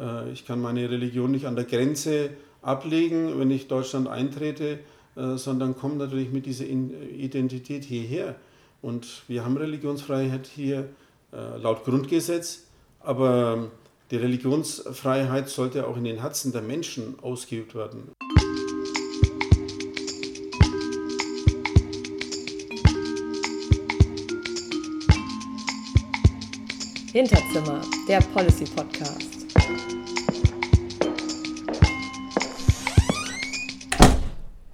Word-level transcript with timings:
Äh, 0.00 0.32
ich 0.32 0.46
kann 0.46 0.60
meine 0.60 0.88
Religion 0.90 1.30
nicht 1.30 1.46
an 1.46 1.56
der 1.56 1.64
Grenze 1.64 2.30
ablegen, 2.62 3.38
wenn 3.38 3.50
ich 3.50 3.68
Deutschland 3.68 4.08
eintrete, 4.08 4.78
äh, 5.16 5.36
sondern 5.36 5.76
komme 5.76 5.96
natürlich 5.96 6.30
mit 6.30 6.46
dieser 6.46 6.66
Identität 6.66 7.84
hierher. 7.84 8.36
Und 8.82 9.22
wir 9.28 9.44
haben 9.44 9.56
Religionsfreiheit 9.56 10.46
hier 10.46 10.88
äh, 11.32 11.58
laut 11.58 11.84
Grundgesetz, 11.84 12.64
aber 13.00 13.70
die 14.10 14.16
Religionsfreiheit 14.16 15.48
sollte 15.48 15.86
auch 15.86 15.96
in 15.96 16.04
den 16.04 16.20
Herzen 16.20 16.52
der 16.52 16.62
Menschen 16.62 17.18
ausgeübt 17.22 17.74
werden. 17.74 18.10
Hinterzimmer, 27.12 27.80
der 28.08 28.20
Policy 28.20 28.64
Podcast. 28.64 29.39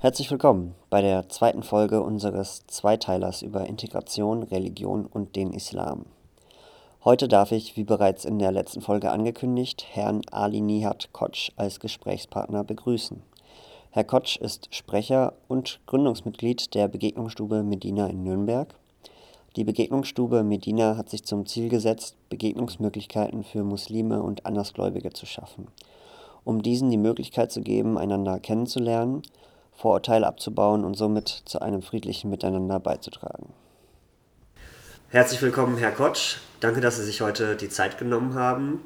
Herzlich 0.07 0.31
willkommen 0.31 0.77
bei 0.89 1.03
der 1.03 1.29
zweiten 1.29 1.65
Folge 1.65 2.01
unseres 2.01 2.65
Zweiteilers 2.69 3.43
über 3.43 3.67
Integration, 3.67 4.45
Religion 4.45 5.05
und 5.05 5.35
den 5.35 5.53
Islam. 5.53 6.07
Heute 7.05 7.27
darf 7.27 7.51
ich, 7.51 7.77
wie 7.77 7.83
bereits 7.83 8.25
in 8.25 8.39
der 8.39 8.53
letzten 8.53 8.83
Folge 8.83 9.11
angekündigt, 9.11 9.85
Herrn 9.91 10.23
Ali 10.31 10.61
Nihat 10.61 11.13
Kotsch 11.13 11.51
als 11.57 11.81
Gesprächspartner 11.81 12.63
begrüßen. 12.63 13.21
Herr 13.91 14.05
Kotsch 14.05 14.37
ist 14.37 14.73
Sprecher 14.75 15.33
und 15.49 15.81
Gründungsmitglied 15.87 16.75
der 16.75 16.87
Begegnungsstube 16.87 17.63
Medina 17.65 18.07
in 18.07 18.23
Nürnberg 18.23 18.75
die 19.57 19.65
Begegnungsstube 19.65 20.45
Medina 20.45 20.99
hat 20.99 21.09
sich 21.09 21.25
zum 21.25 21.47
Ziel 21.47 21.71
gesetzt, 21.71 22.17
Begegnungsmöglichkeiten 22.29 23.43
für 23.43 23.65
Muslime 23.65 24.23
und 24.23 24.45
Andersgläubige 24.45 25.15
zu 25.15 25.25
schaffen, 25.25 25.69
um 26.45 26.63
diesen 26.63 26.91
die 26.91 26.99
Möglichkeit 26.99 27.51
zu 27.51 27.63
geben, 27.63 27.97
einander 27.97 28.39
kennenzulernen, 28.39 29.23
Vorurteile 29.73 30.27
abzubauen 30.27 30.85
und 30.85 30.95
somit 30.95 31.29
zu 31.29 31.61
einem 31.61 31.81
friedlichen 31.81 32.29
Miteinander 32.29 32.79
beizutragen. 32.81 33.55
Herzlich 35.09 35.41
willkommen, 35.41 35.79
Herr 35.79 35.93
Kotsch. 35.93 36.37
Danke, 36.61 36.83
dass 36.83 36.97
Sie 36.97 37.05
sich 37.05 37.23
heute 37.23 37.57
die 37.57 37.71
Zeit 37.71 37.97
genommen 37.97 38.35
haben. 38.35 38.81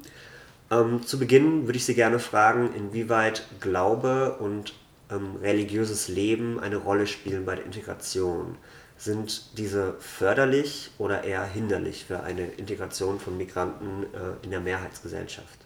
Ähm, 0.71 1.05
zu 1.05 1.19
Beginn 1.19 1.67
würde 1.67 1.79
ich 1.79 1.85
Sie 1.85 1.95
gerne 1.95 2.21
fragen, 2.21 2.71
inwieweit 2.75 3.45
Glaube 3.59 4.37
und 4.39 4.75
ähm, 5.11 5.37
religiöses 5.43 6.07
Leben 6.07 6.61
eine 6.61 6.77
Rolle 6.77 7.09
spielen 7.09 7.45
bei 7.45 7.57
der 7.57 7.65
Integration. 7.65 8.57
Sind 9.01 9.57
diese 9.57 9.95
förderlich 9.99 10.91
oder 10.99 11.25
eher 11.25 11.43
hinderlich 11.43 12.05
für 12.05 12.23
eine 12.23 12.49
Integration 12.59 13.19
von 13.19 13.35
Migranten 13.39 14.03
äh, 14.13 14.45
in 14.45 14.51
der 14.51 14.61
Mehrheitsgesellschaft? 14.61 15.59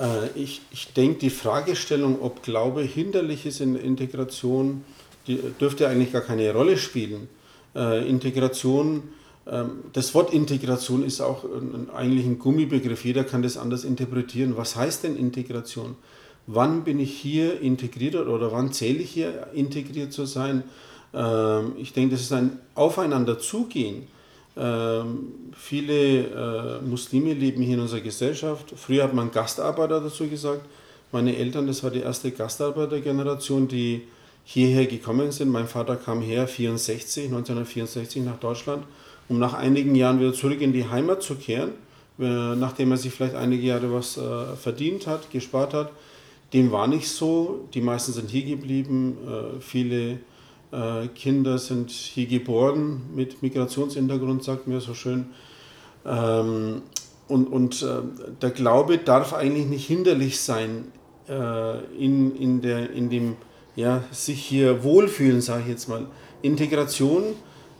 Äh, 0.00 0.28
ich, 0.38 0.62
ich 0.70 0.92
denke, 0.92 1.18
die 1.18 1.30
Fragestellung, 1.30 2.22
ob 2.22 2.44
Glaube 2.44 2.82
hinderlich 2.82 3.46
ist 3.46 3.60
in 3.60 3.74
der 3.74 3.82
Integration, 3.82 4.84
dürfte 5.60 5.88
eigentlich 5.88 6.12
gar 6.12 6.22
keine 6.22 6.52
Rolle 6.52 6.78
spielen. 6.78 7.28
Äh, 7.74 8.08
Integration, 8.08 9.02
ähm, 9.48 9.82
das 9.92 10.14
Wort 10.14 10.32
Integration 10.32 11.04
ist 11.04 11.20
auch 11.20 11.44
eigentlich 11.96 12.26
ein 12.26 12.38
Gummibegriff. 12.38 13.04
Jeder 13.04 13.24
kann 13.24 13.42
das 13.42 13.56
anders 13.56 13.82
interpretieren. 13.82 14.56
Was 14.56 14.76
heißt 14.76 15.02
denn 15.02 15.16
Integration? 15.16 15.96
Wann 16.46 16.84
bin 16.84 17.00
ich 17.00 17.12
hier 17.12 17.60
integriert 17.60 18.14
oder 18.14 18.52
wann 18.52 18.72
zähle 18.72 19.00
ich 19.00 19.10
hier 19.10 19.48
integriert 19.52 20.12
zu 20.12 20.26
sein? 20.26 20.62
Ähm, 21.14 21.72
ich 21.78 21.92
denke, 21.92 22.14
das 22.14 22.22
ist 22.22 22.32
ein 22.32 22.58
Aufeinanderzugehen. 22.74 24.06
Ähm, 24.56 25.32
viele 25.56 26.80
äh, 26.80 26.80
Muslime 26.82 27.32
leben 27.32 27.62
hier 27.62 27.74
in 27.74 27.80
unserer 27.80 28.00
Gesellschaft. 28.00 28.72
Früher 28.76 29.04
hat 29.04 29.14
man 29.14 29.30
Gastarbeiter 29.30 30.00
dazu 30.00 30.28
gesagt. 30.28 30.62
Meine 31.12 31.36
Eltern, 31.36 31.66
das 31.66 31.82
war 31.82 31.90
die 31.90 32.00
erste 32.00 32.30
Gastarbeitergeneration, 32.30 33.68
die 33.68 34.02
hierher 34.44 34.86
gekommen 34.86 35.32
sind. 35.32 35.50
Mein 35.50 35.66
Vater 35.66 35.96
kam 35.96 36.20
her 36.20 36.46
64, 36.46 37.26
1964 37.26 38.22
nach 38.24 38.38
Deutschland, 38.38 38.84
um 39.28 39.38
nach 39.38 39.54
einigen 39.54 39.94
Jahren 39.94 40.20
wieder 40.20 40.34
zurück 40.34 40.60
in 40.60 40.72
die 40.72 40.88
Heimat 40.88 41.22
zu 41.22 41.36
kehren, 41.36 41.70
äh, 42.18 42.54
nachdem 42.54 42.90
er 42.92 42.96
sich 42.96 43.12
vielleicht 43.12 43.34
einige 43.34 43.66
Jahre 43.66 43.92
was 43.92 44.16
äh, 44.16 44.56
verdient 44.56 45.06
hat, 45.06 45.30
gespart 45.30 45.74
hat. 45.74 45.90
Dem 46.52 46.70
war 46.70 46.86
nicht 46.86 47.08
so. 47.08 47.68
Die 47.74 47.80
meisten 47.80 48.12
sind 48.12 48.30
hier 48.30 48.44
geblieben. 48.44 49.16
Viele 49.58 50.20
Kinder 51.14 51.58
sind 51.58 51.90
hier 51.90 52.26
geboren 52.26 53.02
mit 53.14 53.42
Migrationshintergrund, 53.42 54.42
sagt 54.42 54.66
mir 54.66 54.80
so 54.80 54.94
schön. 54.94 55.26
Ähm, 56.04 56.82
und 57.28 57.46
und 57.46 57.82
äh, 57.82 58.00
der 58.42 58.50
Glaube 58.50 58.98
darf 58.98 59.32
eigentlich 59.32 59.66
nicht 59.66 59.86
hinderlich 59.86 60.40
sein 60.40 60.92
äh, 61.28 61.78
in, 61.98 62.36
in, 62.36 62.60
der, 62.60 62.90
in 62.90 63.08
dem 63.08 63.36
ja, 63.76 64.04
sich 64.10 64.44
hier 64.44 64.84
wohlfühlen, 64.84 65.40
sage 65.40 65.62
ich 65.62 65.68
jetzt 65.68 65.88
mal. 65.88 66.06
Integration, 66.42 67.22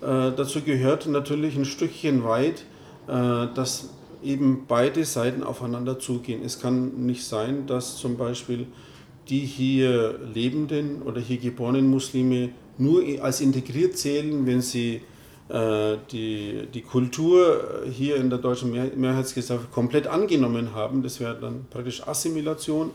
äh, 0.01 0.33
dazu 0.37 0.63
gehört 0.63 1.07
natürlich 1.07 1.57
ein 1.57 1.65
Stückchen 1.65 2.25
weit, 2.25 2.65
äh, 3.07 3.47
dass 3.55 3.91
eben 4.23 4.65
beide 4.67 5.05
Seiten 5.05 5.43
aufeinander 5.43 5.99
zugehen. 5.99 6.43
Es 6.45 6.61
kann 6.61 7.07
nicht 7.07 7.25
sein, 7.25 7.67
dass 7.67 7.97
zum 7.97 8.17
Beispiel 8.17 8.67
die 9.29 9.41
hier 9.41 10.19
lebenden 10.35 11.03
oder 11.03 11.21
hier 11.21 11.39
geborenen 11.39 11.89
Muslime 11.89 12.51
nur 12.79 13.03
als 13.23 13.41
integriert 13.41 13.97
zählen, 13.97 14.47
wenn 14.47 14.61
sie 14.61 15.01
äh, 15.49 15.97
die, 16.11 16.67
die 16.73 16.81
Kultur 16.81 17.85
hier 17.91 18.17
in 18.17 18.31
der 18.31 18.39
deutschen 18.39 18.73
Mehrheitsgesellschaft 18.73 19.73
komplett 19.73 20.07
angenommen 20.07 20.75
haben. 20.75 21.03
Das 21.03 21.21
wäre 21.21 21.37
dann 21.39 21.67
praktisch 21.71 22.07
Assimilation, 22.07 22.91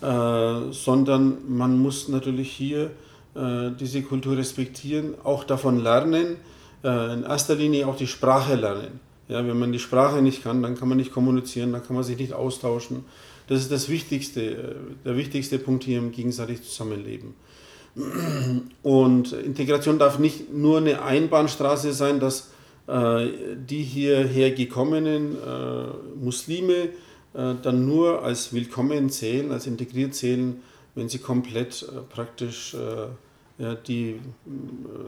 äh, 0.00 0.72
sondern 0.72 1.38
man 1.48 1.78
muss 1.78 2.08
natürlich 2.08 2.50
hier 2.50 2.90
äh, 3.34 3.70
diese 3.78 4.02
Kultur 4.02 4.36
respektieren, 4.36 5.14
auch 5.22 5.44
davon 5.44 5.82
lernen, 5.82 6.36
äh, 6.82 7.14
in 7.14 7.22
erster 7.24 7.54
Linie 7.54 7.86
auch 7.86 7.96
die 7.96 8.06
Sprache 8.06 8.54
lernen. 8.54 9.00
Ja, 9.28 9.46
wenn 9.46 9.58
man 9.58 9.72
die 9.72 9.78
Sprache 9.78 10.20
nicht 10.20 10.42
kann, 10.42 10.62
dann 10.62 10.76
kann 10.76 10.88
man 10.88 10.98
nicht 10.98 11.12
kommunizieren, 11.12 11.72
dann 11.72 11.82
kann 11.86 11.94
man 11.94 12.04
sich 12.04 12.18
nicht 12.18 12.32
austauschen. 12.32 13.04
Das 13.48 13.60
ist 13.60 13.72
das 13.72 13.88
Wichtigste, 13.88 14.40
äh, 14.42 14.74
der 15.04 15.16
wichtigste 15.16 15.58
Punkt 15.58 15.84
hier 15.84 15.98
im 15.98 16.12
gegenseitigen 16.12 16.62
Zusammenleben. 16.62 17.34
Und 18.82 19.32
Integration 19.32 19.98
darf 19.98 20.18
nicht 20.18 20.52
nur 20.52 20.78
eine 20.78 21.02
Einbahnstraße 21.02 21.92
sein, 21.92 22.20
dass 22.20 22.50
äh, 22.86 23.26
die 23.56 23.82
hierher 23.82 24.52
gekommenen 24.52 25.36
äh, 25.36 25.84
Muslime 26.22 26.88
äh, 27.34 27.54
dann 27.62 27.86
nur 27.86 28.22
als 28.22 28.52
willkommen 28.52 29.10
zählen, 29.10 29.52
als 29.52 29.66
integriert 29.66 30.14
zählen, 30.14 30.62
wenn 30.94 31.08
sie 31.08 31.18
komplett 31.18 31.82
äh, 31.82 32.00
praktisch 32.12 32.74
äh, 32.74 33.62
ja, 33.62 33.74
die, 33.74 34.20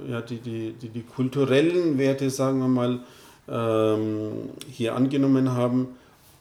äh, 0.08 0.10
ja, 0.10 0.20
die, 0.20 0.38
die, 0.38 0.72
die, 0.72 0.88
die, 0.90 1.02
kulturellen 1.02 1.96
Werte, 1.96 2.28
sagen 2.28 2.58
wir 2.60 2.68
mal, 2.68 3.00
ähm, 3.48 4.50
hier 4.70 4.94
angenommen 4.94 5.52
haben, 5.52 5.88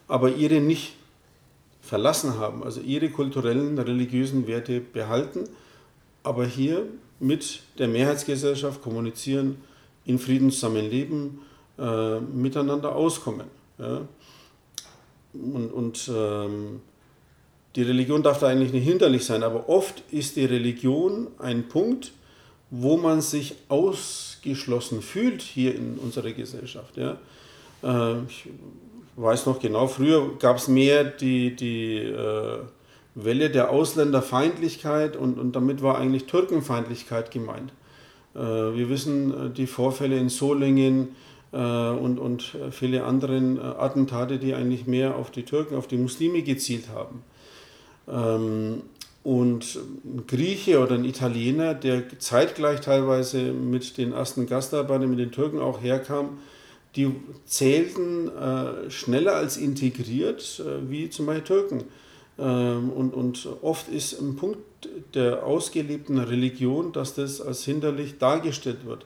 aber 0.10 0.30
ihre 0.30 0.60
nicht 0.60 0.96
verlassen 1.82 2.38
haben, 2.38 2.64
also 2.64 2.82
ihre 2.82 3.10
kulturellen, 3.10 3.80
religiösen 3.80 4.46
Werte 4.46 4.82
behalten 4.82 5.48
aber 6.24 6.46
hier 6.46 6.86
mit 7.20 7.62
der 7.78 7.88
Mehrheitsgesellschaft 7.88 8.82
kommunizieren, 8.82 9.58
in 10.06 10.20
Frieden 10.20 10.52
zusammenleben, 10.52 11.40
äh, 11.78 12.20
miteinander 12.20 12.96
auskommen. 12.96 13.48
Ja? 13.78 14.02
Und, 15.34 15.72
und 15.72 16.12
ähm, 16.14 16.82
die 17.76 17.84
Religion 17.84 18.22
darf 18.22 18.40
da 18.40 18.48
eigentlich 18.48 18.72
nicht 18.72 18.84
hinderlich 18.84 19.26
sein, 19.26 19.44
aber 19.44 19.68
oft 19.68 20.04
ist 20.12 20.36
die 20.36 20.46
Religion 20.46 21.28
ein 21.40 21.68
Punkt, 21.68 22.12
wo 22.70 22.98
man 22.98 23.22
sich 23.22 23.56
ausgeschlossen 23.70 25.02
fühlt 25.02 25.42
hier 25.42 25.74
in 25.76 25.98
unserer 25.98 26.32
Gesellschaft. 26.32 26.98
Ja? 26.98 27.18
Äh, 27.84 28.24
ich 28.28 28.50
weiß 29.16 29.46
noch 29.46 29.60
genau, 29.60 29.88
früher 29.88 30.38
gab 30.38 30.58
es 30.58 30.68
mehr 30.68 31.04
die, 31.04 31.56
die 31.56 31.98
äh, 31.98 32.60
Welle 33.16 33.50
der 33.50 33.70
Ausländerfeindlichkeit 33.70 35.16
und, 35.16 35.38
und 35.38 35.56
damit 35.56 35.82
war 35.82 35.98
eigentlich 35.98 36.26
Türkenfeindlichkeit 36.26 37.32
gemeint. 37.32 37.72
Äh, 38.36 38.40
wir 38.40 38.90
wissen 38.90 39.32
äh, 39.32 39.50
die 39.50 39.68
Vorfälle 39.68 40.18
in 40.18 40.30
Solingen 40.30 41.16
äh, 41.52 41.58
und, 41.58 42.20
und 42.20 42.56
viele 42.72 43.04
anderen 43.04 43.60
Attentate, 43.60 44.40
die 44.40 44.54
eigentlich 44.54 44.88
mehr 44.88 45.16
auf 45.16 45.32
die 45.32 45.44
Türken, 45.44 45.76
auf 45.76 45.88
die 45.88 45.98
Muslime 45.98 46.42
gezielt 46.42 46.90
haben. 46.90 47.24
Ähm, 48.08 48.82
und 49.24 49.80
ein 50.04 50.28
Grieche 50.28 50.80
oder 50.80 50.96
ein 50.96 51.06
Italiener, 51.06 51.74
der 51.74 52.20
zeitgleich 52.20 52.82
teilweise 52.82 53.54
mit 53.54 53.98
den 53.98 54.12
ersten 54.12 54.48
Gastarbeitern, 54.48 55.10
mit 55.10 55.20
den 55.20 55.32
Türken 55.32 55.60
auch 55.60 55.82
herkam, 55.82 56.40
die 56.98 57.10
zählten 57.46 58.30
schneller 58.90 59.36
als 59.36 59.56
integriert 59.56 60.62
wie 60.90 61.10
zum 61.10 61.26
Beispiel 61.26 61.46
Türken. 61.46 61.84
Ähm, 62.40 62.90
und, 62.90 63.14
und 63.14 63.48
oft 63.62 63.90
ist 63.90 64.20
ein 64.20 64.36
Punkt 64.36 64.60
der 65.14 65.46
ausgelebten 65.46 66.18
Religion, 66.18 66.92
dass 66.92 67.14
das 67.14 67.42
als 67.42 67.64
hinderlich 67.64 68.18
dargestellt 68.18 68.86
wird. 68.86 69.06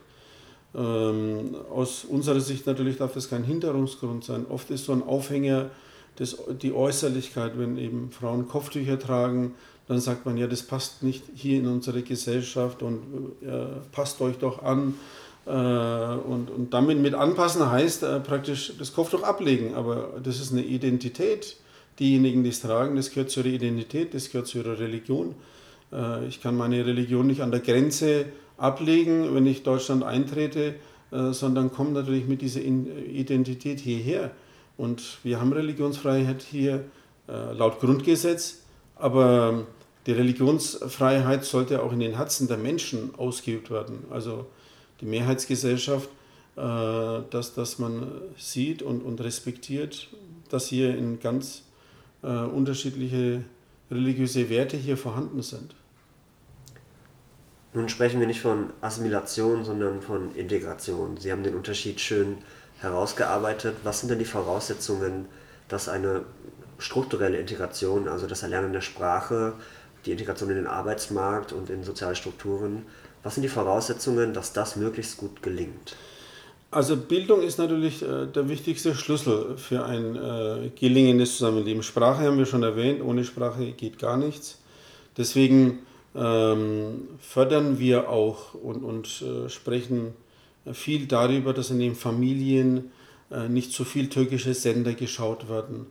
Ähm, 0.74 1.56
aus 1.70 2.04
unserer 2.04 2.40
Sicht 2.40 2.66
natürlich 2.66 2.98
darf 2.98 3.14
das 3.14 3.28
kein 3.28 3.44
Hinderungsgrund 3.44 4.24
sein. 4.24 4.46
Oft 4.48 4.70
ist 4.70 4.84
so 4.84 4.92
ein 4.92 5.02
Aufhänger 5.02 5.70
das, 6.16 6.36
die 6.62 6.72
Äußerlichkeit, 6.72 7.58
wenn 7.58 7.78
eben 7.78 8.10
Frauen 8.10 8.48
Kopftücher 8.48 8.98
tragen, 8.98 9.54
dann 9.86 10.00
sagt 10.00 10.26
man, 10.26 10.36
ja, 10.36 10.46
das 10.46 10.62
passt 10.62 11.02
nicht 11.02 11.22
hier 11.34 11.58
in 11.58 11.66
unsere 11.66 12.02
Gesellschaft 12.02 12.82
und 12.82 13.00
äh, 13.42 13.66
passt 13.92 14.20
euch 14.20 14.36
doch 14.36 14.62
an. 14.62 14.94
Äh, 15.46 15.50
und, 15.50 16.50
und 16.50 16.74
damit 16.74 16.98
mit 16.98 17.14
anpassen 17.14 17.70
heißt 17.70 18.02
äh, 18.02 18.20
praktisch 18.20 18.74
das 18.78 18.92
Kopftuch 18.92 19.22
ablegen, 19.22 19.74
aber 19.74 20.20
das 20.22 20.40
ist 20.40 20.52
eine 20.52 20.62
Identität. 20.62 21.56
Diejenigen, 21.98 22.44
die 22.44 22.50
es 22.50 22.60
tragen, 22.60 22.96
das 22.96 23.10
gehört 23.10 23.30
zu 23.30 23.40
ihrer 23.40 23.54
Identität, 23.54 24.14
das 24.14 24.30
gehört 24.30 24.46
zu 24.46 24.58
ihrer 24.58 24.78
Religion. 24.78 25.34
Äh, 25.92 26.26
ich 26.26 26.40
kann 26.40 26.56
meine 26.56 26.84
Religion 26.86 27.26
nicht 27.26 27.40
an 27.40 27.50
der 27.50 27.60
Grenze 27.60 28.26
ablegen, 28.56 29.34
wenn 29.34 29.46
ich 29.46 29.62
Deutschland 29.62 30.04
eintrete, 30.04 30.74
äh, 31.10 31.32
sondern 31.32 31.72
komme 31.72 31.90
natürlich 31.90 32.26
mit 32.26 32.42
dieser 32.42 32.60
Identität 32.60 33.80
hierher. 33.80 34.30
Und 34.76 35.18
wir 35.24 35.40
haben 35.40 35.52
Religionsfreiheit 35.52 36.42
hier 36.42 36.84
äh, 37.28 37.52
laut 37.52 37.80
Grundgesetz, 37.80 38.60
aber 38.94 39.66
die 40.06 40.12
Religionsfreiheit 40.12 41.44
sollte 41.44 41.82
auch 41.82 41.92
in 41.92 42.00
den 42.00 42.16
Herzen 42.16 42.48
der 42.48 42.58
Menschen 42.58 43.14
ausgeübt 43.16 43.70
werden. 43.70 44.04
Also 44.10 44.46
die 45.00 45.06
Mehrheitsgesellschaft, 45.06 46.08
dass, 46.56 47.54
dass 47.54 47.78
man 47.78 48.10
sieht 48.36 48.82
und, 48.82 49.02
und 49.02 49.20
respektiert, 49.20 50.08
dass 50.48 50.66
hier 50.66 50.96
in 50.96 51.20
ganz 51.20 51.67
äh, 52.22 52.26
unterschiedliche 52.26 53.44
religiöse 53.90 54.50
Werte 54.50 54.76
hier 54.76 54.96
vorhanden 54.96 55.42
sind. 55.42 55.74
Nun 57.74 57.88
sprechen 57.88 58.20
wir 58.20 58.26
nicht 58.26 58.40
von 58.40 58.70
Assimilation, 58.80 59.64
sondern 59.64 60.00
von 60.00 60.34
Integration. 60.34 61.16
Sie 61.18 61.30
haben 61.30 61.42
den 61.42 61.54
Unterschied 61.54 62.00
schön 62.00 62.38
herausgearbeitet. 62.80 63.76
Was 63.84 64.00
sind 64.00 64.10
denn 64.10 64.18
die 64.18 64.24
Voraussetzungen, 64.24 65.26
dass 65.68 65.88
eine 65.88 66.22
strukturelle 66.78 67.38
Integration, 67.38 68.08
also 68.08 68.26
das 68.26 68.42
Erlernen 68.42 68.72
der 68.72 68.80
Sprache, 68.80 69.54
die 70.06 70.12
Integration 70.12 70.50
in 70.50 70.56
den 70.56 70.66
Arbeitsmarkt 70.66 71.52
und 71.52 71.70
in 71.70 71.84
soziale 71.84 72.16
Strukturen, 72.16 72.86
was 73.22 73.34
sind 73.34 73.42
die 73.42 73.48
Voraussetzungen, 73.48 74.32
dass 74.32 74.52
das 74.52 74.76
möglichst 74.76 75.18
gut 75.18 75.42
gelingt? 75.42 75.96
Also 76.70 76.96
Bildung 76.96 77.42
ist 77.42 77.58
natürlich 77.58 78.02
äh, 78.02 78.26
der 78.26 78.48
wichtigste 78.48 78.94
Schlüssel 78.94 79.56
für 79.56 79.86
ein 79.86 80.16
äh, 80.16 80.70
gelingendes 80.74 81.38
Zusammenleben. 81.38 81.82
Sprache 81.82 82.24
haben 82.24 82.36
wir 82.36 82.44
schon 82.46 82.62
erwähnt, 82.62 83.02
ohne 83.02 83.24
Sprache 83.24 83.72
geht 83.72 83.98
gar 83.98 84.18
nichts. 84.18 84.58
Deswegen 85.16 85.80
ähm, 86.14 87.08
fördern 87.20 87.78
wir 87.78 88.10
auch 88.10 88.54
und, 88.54 88.84
und 88.84 89.22
äh, 89.22 89.48
sprechen 89.48 90.12
viel 90.72 91.06
darüber, 91.06 91.54
dass 91.54 91.70
in 91.70 91.78
den 91.78 91.94
Familien 91.94 92.90
äh, 93.30 93.48
nicht 93.48 93.72
zu 93.72 93.84
viel 93.84 94.08
türkische 94.08 94.52
Sender 94.52 94.92
geschaut 94.92 95.48
werden, 95.48 95.86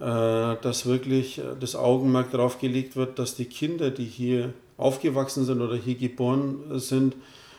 äh, 0.00 0.60
dass 0.60 0.86
wirklich 0.86 1.38
äh, 1.38 1.42
das 1.58 1.76
Augenmerk 1.76 2.32
darauf 2.32 2.58
gelegt 2.58 2.96
wird, 2.96 3.18
dass 3.18 3.36
die 3.36 3.46
Kinder, 3.46 3.90
die 3.90 4.04
hier 4.04 4.52
aufgewachsen 4.76 5.44
sind 5.44 5.60
oder 5.60 5.76
hier 5.76 5.94
geboren 5.94 6.80
sind, 6.80 7.14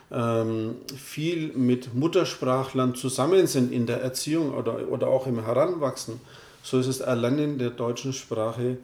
viel 0.09 1.51
mit 1.53 1.93
Muttersprachlern 1.93 2.95
zusammen 2.95 3.45
sind 3.45 3.73
in 3.73 3.85
der 3.87 4.01
Erziehung 4.01 4.53
oder, 4.53 4.87
oder 4.89 5.07
auch 5.07 5.27
im 5.27 5.43
Heranwachsen. 5.43 6.21
So 6.63 6.79
ist 6.79 6.87
das 6.87 7.01
Erlernen 7.01 7.57
der 7.57 7.71
deutschen 7.71 8.13
Sprache 8.13 8.77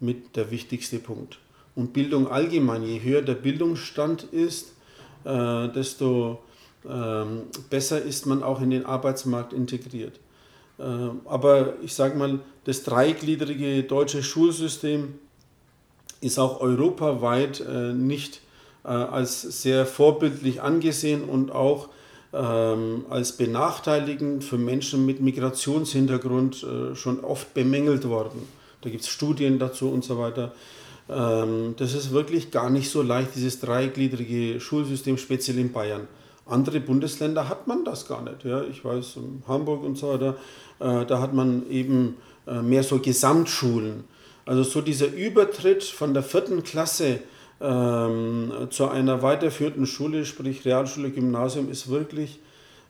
mit 0.00 0.36
der 0.36 0.50
wichtigste 0.50 0.98
Punkt 0.98 1.38
und 1.74 1.92
Bildung 1.92 2.28
allgemein. 2.28 2.82
Je 2.82 3.02
höher 3.02 3.22
der 3.22 3.34
Bildungsstand 3.34 4.24
ist, 4.24 4.72
äh, 5.24 5.68
desto 5.68 6.40
ähm, 6.88 7.42
besser 7.68 8.00
ist 8.02 8.26
man 8.26 8.42
auch 8.42 8.60
in 8.60 8.70
den 8.70 8.86
Arbeitsmarkt 8.86 9.52
integriert. 9.52 10.18
Äh, 10.78 10.82
aber 11.26 11.74
ich 11.82 11.94
sage 11.94 12.16
mal, 12.16 12.40
das 12.64 12.82
dreigliedrige 12.84 13.82
deutsche 13.84 14.22
Schulsystem 14.22 15.14
ist 16.20 16.38
auch 16.38 16.60
europaweit 16.60 17.60
äh, 17.60 17.92
nicht 17.92 18.40
als 18.88 19.42
sehr 19.42 19.86
vorbildlich 19.86 20.62
angesehen 20.62 21.24
und 21.24 21.52
auch 21.52 21.88
ähm, 22.32 23.04
als 23.10 23.32
benachteiligend 23.32 24.44
für 24.44 24.58
Menschen 24.58 25.04
mit 25.04 25.20
Migrationshintergrund 25.20 26.62
äh, 26.62 26.94
schon 26.94 27.20
oft 27.20 27.54
bemängelt 27.54 28.08
worden. 28.08 28.46
Da 28.82 28.90
gibt 28.90 29.02
es 29.02 29.08
Studien 29.08 29.58
dazu 29.58 29.90
und 29.90 30.04
so 30.04 30.18
weiter. 30.18 30.52
Ähm, 31.08 31.74
das 31.76 31.94
ist 31.94 32.12
wirklich 32.12 32.50
gar 32.50 32.70
nicht 32.70 32.88
so 32.88 33.02
leicht, 33.02 33.34
dieses 33.34 33.60
dreigliedrige 33.60 34.60
Schulsystem, 34.60 35.18
speziell 35.18 35.58
in 35.58 35.72
Bayern. 35.72 36.06
Andere 36.46 36.80
Bundesländer 36.80 37.48
hat 37.48 37.66
man 37.66 37.84
das 37.84 38.06
gar 38.06 38.22
nicht. 38.22 38.44
Ja. 38.44 38.62
Ich 38.62 38.84
weiß, 38.84 39.16
in 39.16 39.42
Hamburg 39.46 39.82
und 39.82 39.98
so 39.98 40.12
weiter, 40.12 40.36
äh, 40.78 41.04
da 41.06 41.20
hat 41.20 41.34
man 41.34 41.68
eben 41.68 42.16
äh, 42.46 42.62
mehr 42.62 42.82
so 42.82 42.98
Gesamtschulen. 42.98 44.04
Also 44.46 44.62
so 44.62 44.80
dieser 44.80 45.12
Übertritt 45.12 45.84
von 45.84 46.14
der 46.14 46.22
vierten 46.22 46.62
Klasse 46.62 47.20
ähm, 47.60 48.52
zu 48.70 48.88
einer 48.88 49.22
weiterführenden 49.22 49.86
Schule, 49.86 50.24
sprich 50.24 50.64
Realschule, 50.64 51.10
Gymnasium, 51.10 51.70
ist 51.70 51.88
wirklich 51.88 52.40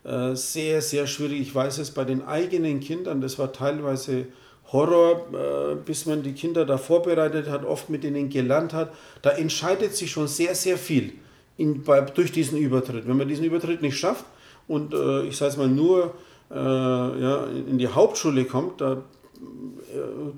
äh, 0.04 0.34
sehr, 0.34 0.80
sehr 0.80 1.06
schwierig. 1.06 1.40
Ich 1.40 1.54
weiß 1.54 1.78
es 1.78 1.90
bei 1.90 2.04
den 2.04 2.22
eigenen 2.22 2.80
Kindern, 2.80 3.20
das 3.20 3.38
war 3.38 3.52
teilweise 3.52 4.26
Horror, 4.72 5.26
äh, 5.32 5.74
bis 5.74 6.06
man 6.06 6.22
die 6.22 6.32
Kinder 6.32 6.64
da 6.64 6.78
vorbereitet 6.78 7.48
hat, 7.48 7.64
oft 7.64 7.90
mit 7.90 8.04
ihnen 8.04 8.28
gelernt 8.28 8.72
hat. 8.72 8.92
Da 9.22 9.30
entscheidet 9.30 9.96
sich 9.96 10.10
schon 10.10 10.28
sehr, 10.28 10.54
sehr 10.54 10.78
viel 10.78 11.12
in, 11.56 11.82
bei, 11.82 12.00
durch 12.02 12.30
diesen 12.30 12.58
Übertritt. 12.58 13.08
Wenn 13.08 13.16
man 13.16 13.28
diesen 13.28 13.44
Übertritt 13.44 13.82
nicht 13.82 13.98
schafft 13.98 14.24
und 14.68 14.94
äh, 14.94 15.24
ich 15.24 15.36
sage 15.36 15.50
es 15.50 15.56
mal 15.56 15.68
nur 15.68 16.14
äh, 16.50 16.54
ja, 16.54 17.46
in 17.46 17.78
die 17.78 17.88
Hauptschule 17.88 18.44
kommt, 18.44 18.80
da 18.80 19.02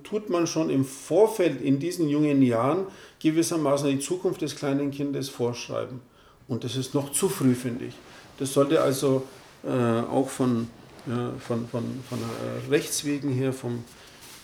tut 0.05 0.31
man 0.31 0.47
schon 0.47 0.71
im 0.71 0.85
Vorfeld 0.85 1.61
in 1.61 1.79
diesen 1.79 2.09
jungen 2.09 2.43
Jahren 2.43 2.87
gewissermaßen 3.21 3.89
die 3.91 3.99
Zukunft 3.99 4.43
des 4.43 4.57
kleinen 4.57 4.91
Kindes 4.91 5.29
vorschreiben. 5.29 6.01
Und 6.49 6.65
das 6.65 6.77
ist 6.77 6.95
noch 6.95 7.13
zu 7.13 7.29
früh, 7.29 7.55
finde 7.55 7.87
ich. 7.87 7.95
Das 8.39 8.53
sollte 8.53 8.81
also 8.81 9.23
äh, 9.65 9.69
auch 9.71 10.29
von, 10.29 10.69
ja, 11.07 11.33
von, 11.39 11.67
von, 11.69 11.85
von 12.09 12.19
äh, 12.19 12.71
Rechtswegen 12.71 13.31
her, 13.31 13.53
vom 13.53 13.85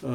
äh, 0.01 0.07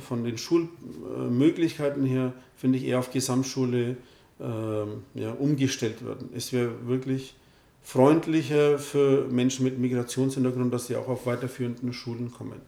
von 0.00 0.24
den 0.24 0.38
Schulmöglichkeiten 0.38 2.06
her, 2.06 2.32
finde 2.56 2.78
ich, 2.78 2.86
eher 2.86 2.98
auf 2.98 3.10
Gesamtschule 3.10 3.98
äh, 4.40 5.20
ja, 5.20 5.32
umgestellt 5.32 6.02
werden. 6.06 6.30
Es 6.34 6.54
wäre 6.54 6.70
wirklich 6.86 7.34
freundlicher 7.82 8.78
für 8.78 9.26
Menschen 9.28 9.64
mit 9.64 9.78
Migrationshintergrund, 9.78 10.72
dass 10.72 10.86
sie 10.86 10.96
auch 10.96 11.08
auf 11.08 11.26
weiterführenden 11.26 11.92
Schulen 11.92 12.32
kommen. 12.32 12.62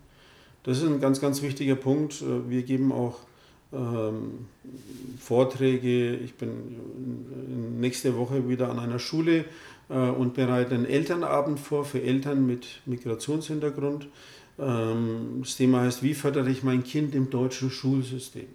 Das 0.69 0.76
ist 0.76 0.85
ein 0.85 1.00
ganz, 1.00 1.19
ganz 1.19 1.41
wichtiger 1.41 1.76
Punkt. 1.76 2.20
Äh, 2.20 2.50
wir 2.50 2.62
geben 2.62 2.93
auch 2.93 3.20
ähm, 3.73 4.49
Vorträge. 5.19 6.14
Ich 6.16 6.35
bin 6.35 6.50
nächste 7.81 8.19
Woche 8.19 8.50
wieder 8.50 8.69
an 8.69 8.78
einer 8.78 8.99
Schule 8.99 9.47
äh, 9.88 9.95
und 9.95 10.35
bereite 10.35 10.75
einen 10.75 10.85
Elternabend 10.85 11.59
vor 11.59 11.87
für 11.87 12.02
Eltern 12.02 12.47
mit 12.47 12.83
Migrationshintergrund. 12.85 14.09
Ähm, 14.59 15.38
das 15.40 15.57
Thema 15.57 15.81
heißt, 15.81 16.02
wie 16.02 16.12
fördere 16.12 16.50
ich 16.50 16.62
mein 16.62 16.85
Kind 16.85 17.14
im 17.14 17.31
deutschen 17.31 17.71
Schulsystem? 17.71 18.49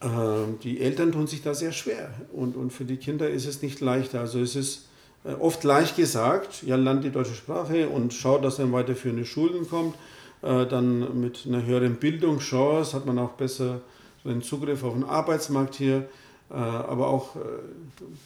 Ähm, 0.00 0.60
die 0.62 0.80
Eltern 0.80 1.10
tun 1.10 1.26
sich 1.26 1.42
da 1.42 1.54
sehr 1.54 1.72
schwer 1.72 2.14
und, 2.32 2.54
und 2.54 2.72
für 2.72 2.84
die 2.84 2.98
Kinder 2.98 3.28
ist 3.28 3.46
es 3.46 3.62
nicht 3.62 3.80
leichter. 3.80 4.20
Also 4.20 4.38
es 4.38 4.54
ist 4.54 4.86
äh, 5.24 5.32
oft 5.32 5.64
leicht 5.64 5.96
gesagt, 5.96 6.62
ja, 6.62 6.76
lernt 6.76 7.02
die 7.02 7.10
deutsche 7.10 7.34
Sprache 7.34 7.88
und 7.88 8.14
schaut, 8.14 8.44
dass 8.44 8.60
er 8.60 8.66
in 8.66 8.72
weiterführende 8.72 9.24
Schulen 9.24 9.68
kommt. 9.68 9.96
Äh, 10.42 10.66
dann 10.66 11.20
mit 11.20 11.44
einer 11.46 11.64
höheren 11.64 11.96
Bildungschance 11.96 12.94
hat 12.94 13.06
man 13.06 13.18
auch 13.18 13.32
besser 13.32 13.80
den 14.24 14.42
Zugriff 14.42 14.84
auf 14.84 14.94
den 14.94 15.04
Arbeitsmarkt 15.04 15.74
hier. 15.74 16.08
Äh, 16.50 16.54
aber 16.54 17.08
auch 17.08 17.36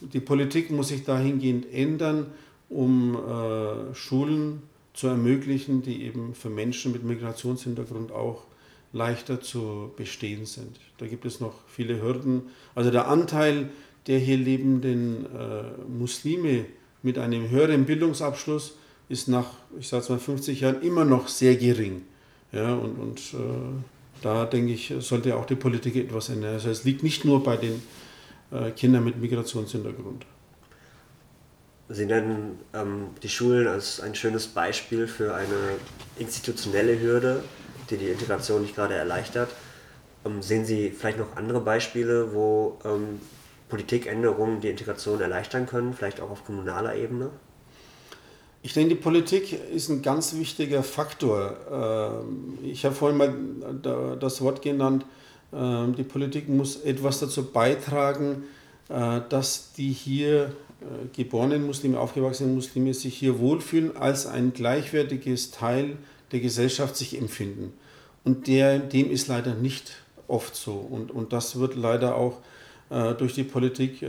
die 0.01 0.21
Politik 0.21 0.71
muss 0.71 0.89
sich 0.89 1.05
dahingehend 1.05 1.73
ändern, 1.73 2.27
um 2.69 3.17
Schulen 3.93 4.63
zu 4.93 5.07
ermöglichen, 5.07 5.83
die 5.83 6.03
eben 6.03 6.35
für 6.35 6.51
Menschen 6.51 6.91
mit 6.91 7.05
Migrationshintergrund 7.05 8.11
auch 8.11 8.43
leichter 8.93 9.41
zu 9.41 9.93
bestehen 9.97 10.47
sind. 10.47 10.81
Da 10.99 11.07
gibt 11.07 11.27
es 11.27 11.39
noch 11.39 11.55
viele 11.69 12.03
Hürden. 12.03 12.43
Also 12.75 12.91
der 12.91 13.07
Anteil 13.07 13.71
der 14.07 14.19
hier 14.19 14.37
lebenden 14.37 15.27
äh, 15.27 15.63
Muslime 15.89 16.67
mit 17.03 17.19
einem 17.19 17.51
höheren 17.51 17.85
Bildungsabschluss 17.85 18.77
ist 19.09 19.29
nach, 19.29 19.47
ich 19.79 19.89
sage 19.89 20.05
mal, 20.11 20.19
50 20.19 20.61
Jahren 20.61 20.83
immer 20.83 21.05
noch 21.05 21.29
sehr 21.29 21.57
gering. 21.57 22.03
Ja, 22.53 22.75
und 22.75 22.99
und 22.99 23.19
äh, 23.35 23.83
da 24.23 24.45
denke 24.47 24.73
ich, 24.73 24.95
sollte 25.01 25.37
auch 25.37 25.47
die 25.47 25.57
Politik 25.57 25.97
etwas 25.97 26.29
ändern. 26.29 26.55
Also 26.55 26.71
es 26.71 26.85
liegt 26.85 27.03
nicht 27.03 27.25
nur 27.25 27.43
bei 27.43 27.57
den 27.57 27.83
äh, 28.51 28.71
Kindern 28.71 29.05
mit 29.05 29.21
Migrationshintergrund. 29.21 30.25
Sie 31.89 32.07
nennen 32.07 32.59
ähm, 32.75 33.09
die 33.23 33.29
Schulen 33.29 33.69
als 33.69 34.01
ein 34.01 34.15
schönes 34.15 34.49
Beispiel 34.49 35.07
für 35.07 35.35
eine 35.35 35.77
institutionelle 36.19 37.01
Hürde, 37.01 37.45
die 37.91 37.97
die 37.97 38.09
Integration 38.09 38.63
nicht 38.63 38.75
gerade 38.75 38.95
erleichtert. 38.95 39.51
Ähm, 40.25 40.43
sehen 40.43 40.65
Sie 40.65 40.91
vielleicht 40.91 41.19
noch 41.19 41.37
andere 41.37 41.61
Beispiele, 41.61 42.33
wo 42.33 42.79
ähm, 42.85 43.21
Politikänderungen 43.69 44.61
die 44.61 44.69
Integration 44.69 45.21
erleichtern 45.21 45.67
können, 45.67 45.95
vielleicht 45.95 46.21
auch 46.21 46.31
auf 46.31 46.45
kommunaler 46.45 46.97
Ebene? 46.97 47.31
Ich 48.67 48.73
denke, 48.73 48.97
die 48.97 49.01
Politik 49.01 49.57
ist 49.73 49.91
ein 49.91 50.03
ganz 50.03 50.35
wichtiger 50.35 50.83
Faktor. 50.83 51.57
Ähm, 51.71 52.59
ich 52.65 52.85
habe 52.85 52.97
vorhin 52.97 53.17
mal 53.17 54.17
das 54.19 54.41
Wort 54.43 54.61
genannt, 54.61 55.07
ähm, 55.53 55.95
die 55.95 56.03
Politik 56.03 56.49
muss 56.49 56.75
etwas 56.75 57.21
dazu 57.21 57.45
beitragen, 57.45 58.43
äh, 58.89 59.21
dass 59.29 59.73
die 59.75 59.93
hier 59.93 60.47
äh, 60.81 61.07
geborenen 61.15 61.65
Muslime, 61.65 62.01
aufgewachsenen 62.01 62.57
Muslime 62.57 62.93
sich 62.93 63.17
hier 63.17 63.39
wohlfühlen, 63.39 63.97
als 63.97 64.27
ein 64.27 64.53
gleichwertiges 64.53 65.53
Teil 65.53 65.97
der 66.33 66.41
Gesellschaft 66.41 66.97
sich 66.97 67.17
empfinden. 67.17 67.73
Und 68.25 68.49
der, 68.49 68.81
dem 68.81 69.13
ist 69.13 69.29
leider 69.29 69.55
nicht 69.55 69.93
oft 70.27 70.57
so. 70.57 70.73
Und, 70.73 71.13
und 71.13 71.33
das 71.33 71.61
wird 71.61 71.77
leider 71.77 72.17
auch 72.17 72.41
durch 72.89 73.35
die 73.35 73.43
Politik 73.43 74.01
äh, 74.01 74.07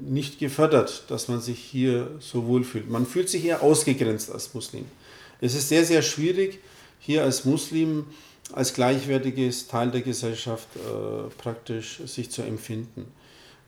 nicht 0.00 0.38
gefördert, 0.38 1.04
dass 1.08 1.26
man 1.26 1.40
sich 1.40 1.58
hier 1.58 2.08
so 2.20 2.46
wohlfühlt. 2.46 2.88
Man 2.88 3.04
fühlt 3.04 3.28
sich 3.28 3.44
eher 3.44 3.62
ausgegrenzt 3.62 4.30
als 4.30 4.54
Muslim. 4.54 4.84
Es 5.40 5.54
ist 5.56 5.68
sehr, 5.68 5.84
sehr 5.84 6.02
schwierig, 6.02 6.60
hier 7.00 7.24
als 7.24 7.44
Muslim 7.44 8.06
als 8.52 8.74
gleichwertiges 8.74 9.66
Teil 9.66 9.90
der 9.90 10.02
Gesellschaft 10.02 10.68
äh, 10.76 11.30
praktisch 11.38 12.00
sich 12.06 12.30
zu 12.30 12.42
empfinden. 12.42 13.06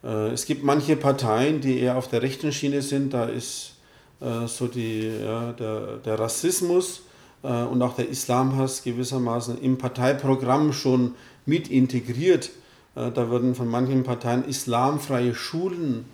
Äh, 0.03 0.29
es 0.29 0.45
gibt 0.45 0.63
manche 0.63 0.95
Parteien, 0.95 1.61
die 1.61 1.79
eher 1.79 1.97
auf 1.97 2.07
der 2.07 2.21
rechten 2.21 2.51
Schiene 2.51 2.81
sind, 2.81 3.13
da 3.13 3.25
ist 3.25 3.73
äh, 4.21 4.47
so 4.47 4.67
die, 4.67 5.11
ja, 5.23 5.53
der, 5.53 5.97
der 5.97 6.19
Rassismus 6.19 7.01
äh, 7.43 7.47
und 7.47 7.81
auch 7.81 7.95
der 7.95 8.09
Islamhass 8.09 8.83
gewissermaßen 8.83 9.61
im 9.61 9.77
Parteiprogramm 9.77 10.71
schon 10.71 11.15
mit 11.45 11.69
integriert. 11.69 12.51
Äh, 12.95 13.11
da 13.11 13.29
werden 13.29 13.55
von 13.55 13.67
manchen 13.67 14.03
Parteien 14.03 14.45
islamfreie 14.45 15.35
Schulen 15.35 16.05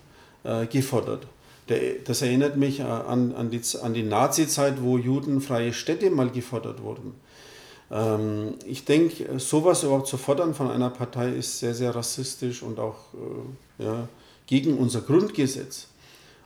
äh, 0.43 0.65
gefordert. 0.65 1.27
Der, 1.69 1.79
das 2.03 2.21
erinnert 2.21 2.57
mich 2.57 2.79
äh, 2.79 2.83
an, 2.83 3.33
an 3.33 3.51
die, 3.51 3.61
an 3.81 3.93
die 3.93 4.03
Nazi-Zeit, 4.03 4.81
wo 4.81 4.97
judenfreie 4.97 5.73
Städte 5.73 6.09
mal 6.09 6.29
gefordert 6.29 6.81
wurden. 6.83 7.13
Ähm, 7.91 8.55
ich 8.65 8.85
denke, 8.85 9.39
sowas 9.39 9.83
überhaupt 9.83 10.07
zu 10.07 10.17
fordern 10.17 10.53
von 10.53 10.71
einer 10.71 10.89
Partei 10.89 11.29
ist 11.29 11.59
sehr, 11.59 11.75
sehr 11.75 11.95
rassistisch 11.95 12.63
und 12.63 12.79
auch 12.79 12.97
ja, 13.77 14.07
gegen 14.47 14.77
unser 14.77 15.01
Grundgesetz. 15.01 15.87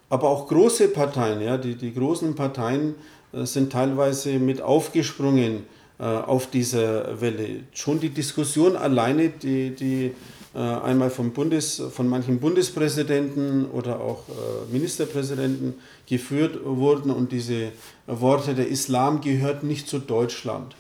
Aber 0.10 0.30
auch 0.30 0.48
große 0.48 0.90
Parteien, 0.90 1.42
ja, 1.42 1.58
die, 1.58 1.76
die 1.76 1.94
großen 1.94 2.36
Parteien 2.36 2.94
sind 3.34 3.72
teilweise 3.72 4.40
mit 4.40 4.62
aufgesprungen 4.62 5.64
auf 6.04 6.50
dieser 6.50 7.22
Welle. 7.22 7.62
Schon 7.74 8.00
die 8.00 8.10
Diskussion 8.10 8.76
alleine, 8.76 9.30
die, 9.30 9.70
die 9.70 10.12
äh, 10.54 10.60
einmal 10.60 11.10
vom 11.10 11.32
Bundes, 11.32 11.82
von 11.92 12.10
manchen 12.10 12.40
Bundespräsidenten 12.40 13.66
oder 13.66 14.02
auch 14.02 14.24
äh, 14.28 14.72
Ministerpräsidenten 14.74 15.76
geführt 16.06 16.60
wurden 16.66 17.12
und 17.12 17.32
diese 17.32 17.72
Worte, 18.08 18.56
der 18.56 18.68
Islam 18.68 19.22
gehört 19.22 19.64
nicht 19.64 19.88
zu 19.88 20.00
Deutschland 20.00 20.76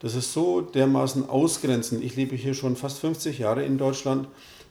das 0.00 0.14
ist 0.14 0.32
so 0.32 0.62
dermaßen 0.62 1.28
ausgrenzend. 1.28 2.02
Ich 2.02 2.16
lebe 2.16 2.34
hier 2.34 2.54
schon 2.54 2.74
fast 2.74 2.98
50 2.98 3.38
Jahre 3.38 3.64
in 3.64 3.78
Deutschland, 3.78 4.28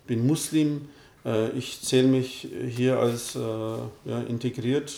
bin 0.08 0.26
Muslim. 0.26 0.90
Äh, 1.24 1.52
ich 1.52 1.82
zähle 1.82 2.08
mich 2.08 2.48
hier 2.68 3.00
als 3.00 3.36
äh, 3.36 3.40
ja, 3.40 4.22
integriert, 4.28 4.92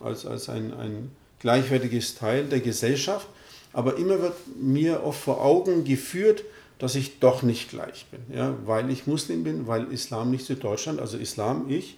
als, 0.00 0.24
als 0.24 0.48
ein, 0.48 0.72
ein 0.72 1.10
gleichwertiges 1.40 2.14
Teil 2.14 2.44
der 2.44 2.60
Gesellschaft. 2.60 3.26
Aber 3.72 3.96
immer 3.96 4.20
wird 4.20 4.34
mir 4.60 5.02
oft 5.04 5.20
vor 5.20 5.42
Augen 5.42 5.84
geführt, 5.84 6.44
dass 6.78 6.94
ich 6.94 7.20
doch 7.20 7.42
nicht 7.42 7.70
gleich 7.70 8.06
bin. 8.10 8.20
Ja, 8.36 8.54
weil 8.66 8.90
ich 8.90 9.06
Muslim 9.06 9.44
bin, 9.44 9.66
weil 9.66 9.92
Islam 9.92 10.30
nicht 10.30 10.44
zu 10.44 10.56
Deutschland, 10.56 11.00
also 11.00 11.16
Islam, 11.16 11.66
ich, 11.68 11.96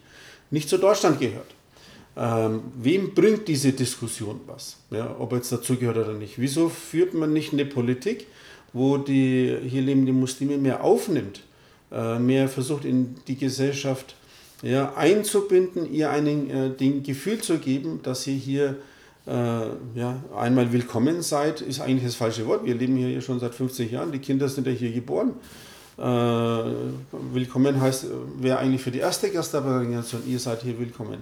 nicht 0.50 0.68
zu 0.68 0.78
Deutschland 0.78 1.20
gehört. 1.20 1.54
Ähm, 2.16 2.62
wem 2.76 3.14
bringt 3.14 3.48
diese 3.48 3.72
Diskussion 3.72 4.40
was? 4.46 4.76
Ja, 4.90 5.16
ob 5.18 5.32
er 5.32 5.38
jetzt 5.38 5.50
dazugehört 5.50 5.96
oder 5.96 6.12
nicht. 6.12 6.38
Wieso 6.38 6.68
führt 6.68 7.14
man 7.14 7.32
nicht 7.32 7.52
eine 7.52 7.64
Politik, 7.64 8.26
wo 8.72 8.98
die 8.98 9.56
hier 9.66 9.82
lebende 9.82 10.12
Muslime 10.12 10.58
mehr 10.58 10.84
aufnimmt, 10.84 11.40
äh, 11.90 12.18
mehr 12.18 12.48
versucht 12.48 12.84
in 12.84 13.16
die 13.26 13.36
Gesellschaft 13.36 14.14
ja, 14.62 14.94
einzubinden, 14.94 15.92
ihr 15.92 16.10
einen, 16.10 16.76
äh, 16.78 17.00
Gefühl 17.00 17.40
zu 17.40 17.58
geben, 17.58 18.00
dass 18.02 18.26
ihr 18.26 18.34
hier 18.34 18.76
äh, 19.26 19.30
ja, 19.30 20.22
einmal 20.36 20.72
willkommen 20.72 21.22
seid, 21.22 21.60
ist 21.60 21.80
eigentlich 21.80 22.04
das 22.04 22.14
falsche 22.14 22.46
Wort. 22.46 22.64
Wir 22.64 22.74
leben 22.74 22.96
hier 22.96 23.20
schon 23.22 23.40
seit 23.40 23.54
50 23.54 23.90
Jahren, 23.90 24.12
die 24.12 24.18
Kinder 24.18 24.48
sind 24.48 24.66
ja 24.66 24.72
hier 24.72 24.92
geboren. 24.92 25.34
Äh, 25.96 26.02
willkommen 27.32 27.80
heißt, 27.80 28.06
wer 28.38 28.58
eigentlich 28.58 28.82
für 28.82 28.90
die 28.90 28.98
erste 28.98 29.30
Gastarbeitergeneration, 29.30 30.22
ihr 30.26 30.38
seid 30.38 30.62
hier 30.62 30.78
willkommen. 30.78 31.20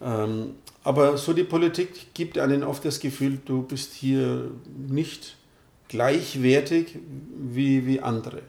Ähm, 0.00 0.54
aber 0.84 1.16
so 1.16 1.32
die 1.32 1.44
Politik 1.44 2.14
gibt 2.14 2.38
einen 2.38 2.62
oft 2.62 2.84
das 2.84 3.00
Gefühl, 3.00 3.38
du 3.44 3.62
bist 3.62 3.94
hier 3.94 4.50
nicht 4.88 5.36
gleichwertig 5.88 6.98
wie, 7.36 7.86
wie 7.86 8.00
andere. 8.00 8.42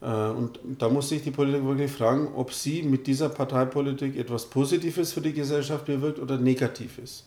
Äh, 0.00 0.06
und 0.06 0.58
da 0.78 0.88
muss 0.88 1.08
sich 1.08 1.22
die 1.22 1.30
Politik 1.30 1.64
wirklich 1.64 1.90
fragen, 1.90 2.28
ob 2.34 2.52
sie 2.52 2.82
mit 2.82 3.06
dieser 3.06 3.28
Parteipolitik 3.28 4.16
etwas 4.16 4.46
Positives 4.46 5.12
für 5.12 5.20
die 5.20 5.32
Gesellschaft 5.32 5.86
bewirkt 5.86 6.18
oder 6.18 6.36
Negatives. 6.36 7.24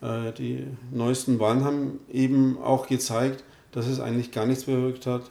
Äh, 0.00 0.32
die 0.32 0.66
neuesten 0.90 1.38
Wahlen 1.38 1.64
haben 1.64 2.00
eben 2.12 2.58
auch 2.58 2.86
gezeigt, 2.86 3.44
dass 3.72 3.86
es 3.86 4.00
eigentlich 4.00 4.32
gar 4.32 4.46
nichts 4.46 4.64
bewirkt 4.64 5.06
hat 5.06 5.22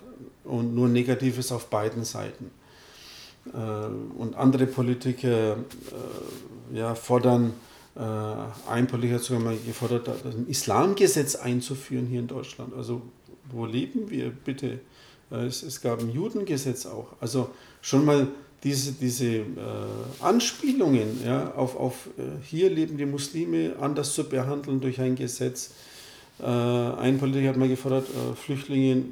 und 0.44 0.76
nur 0.76 0.88
Negatives 0.88 1.52
auf 1.52 1.70
beiden 1.70 2.04
Seiten. 2.04 2.52
Äh, 3.54 3.58
und 4.18 4.36
andere 4.36 4.68
Politiker 4.68 5.58
ja, 6.74 6.96
fordern, 6.96 7.54
äh, 7.96 8.70
ein 8.70 8.88
Politiker 8.88 9.16
hat 9.16 9.24
sogar 9.24 9.44
mal 9.44 9.58
gefordert, 9.66 10.10
ein 10.26 10.48
Islamgesetz 10.48 11.36
einzuführen 11.36 12.08
hier 12.08 12.20
in 12.20 12.28
Deutschland. 12.28 12.74
Also 12.76 13.02
wo 13.52 13.66
leben 13.66 14.10
wir 14.10 14.32
bitte? 14.32 14.80
Äh, 15.32 15.46
es, 15.46 15.64
es 15.64 15.82
gab 15.82 16.00
ein 16.00 16.12
Judengesetz 16.12 16.86
auch. 16.86 17.14
Also 17.22 17.50
schon 17.82 18.06
mal 18.06 18.28
diese, 18.66 18.94
diese 18.94 19.28
äh, 19.28 19.44
Anspielungen 20.20 21.24
ja, 21.24 21.54
auf, 21.54 21.78
auf 21.78 22.10
äh, 22.18 22.24
hier 22.44 22.72
leben 22.72 22.98
die 22.98 23.06
Muslime 23.06 23.76
anders 23.80 24.14
zu 24.14 24.28
behandeln 24.28 24.82
durch 24.82 25.00
ein 25.00 25.16
Gesetz. 25.16 25.72
Äh, 26.40 26.46
ein 26.46 27.20
Politiker 27.20 27.50
hat 27.50 27.58
mal 27.58 27.70
gefordert, 27.70 28.08
äh, 28.10 28.36
Flüchtlinge, 28.36 29.04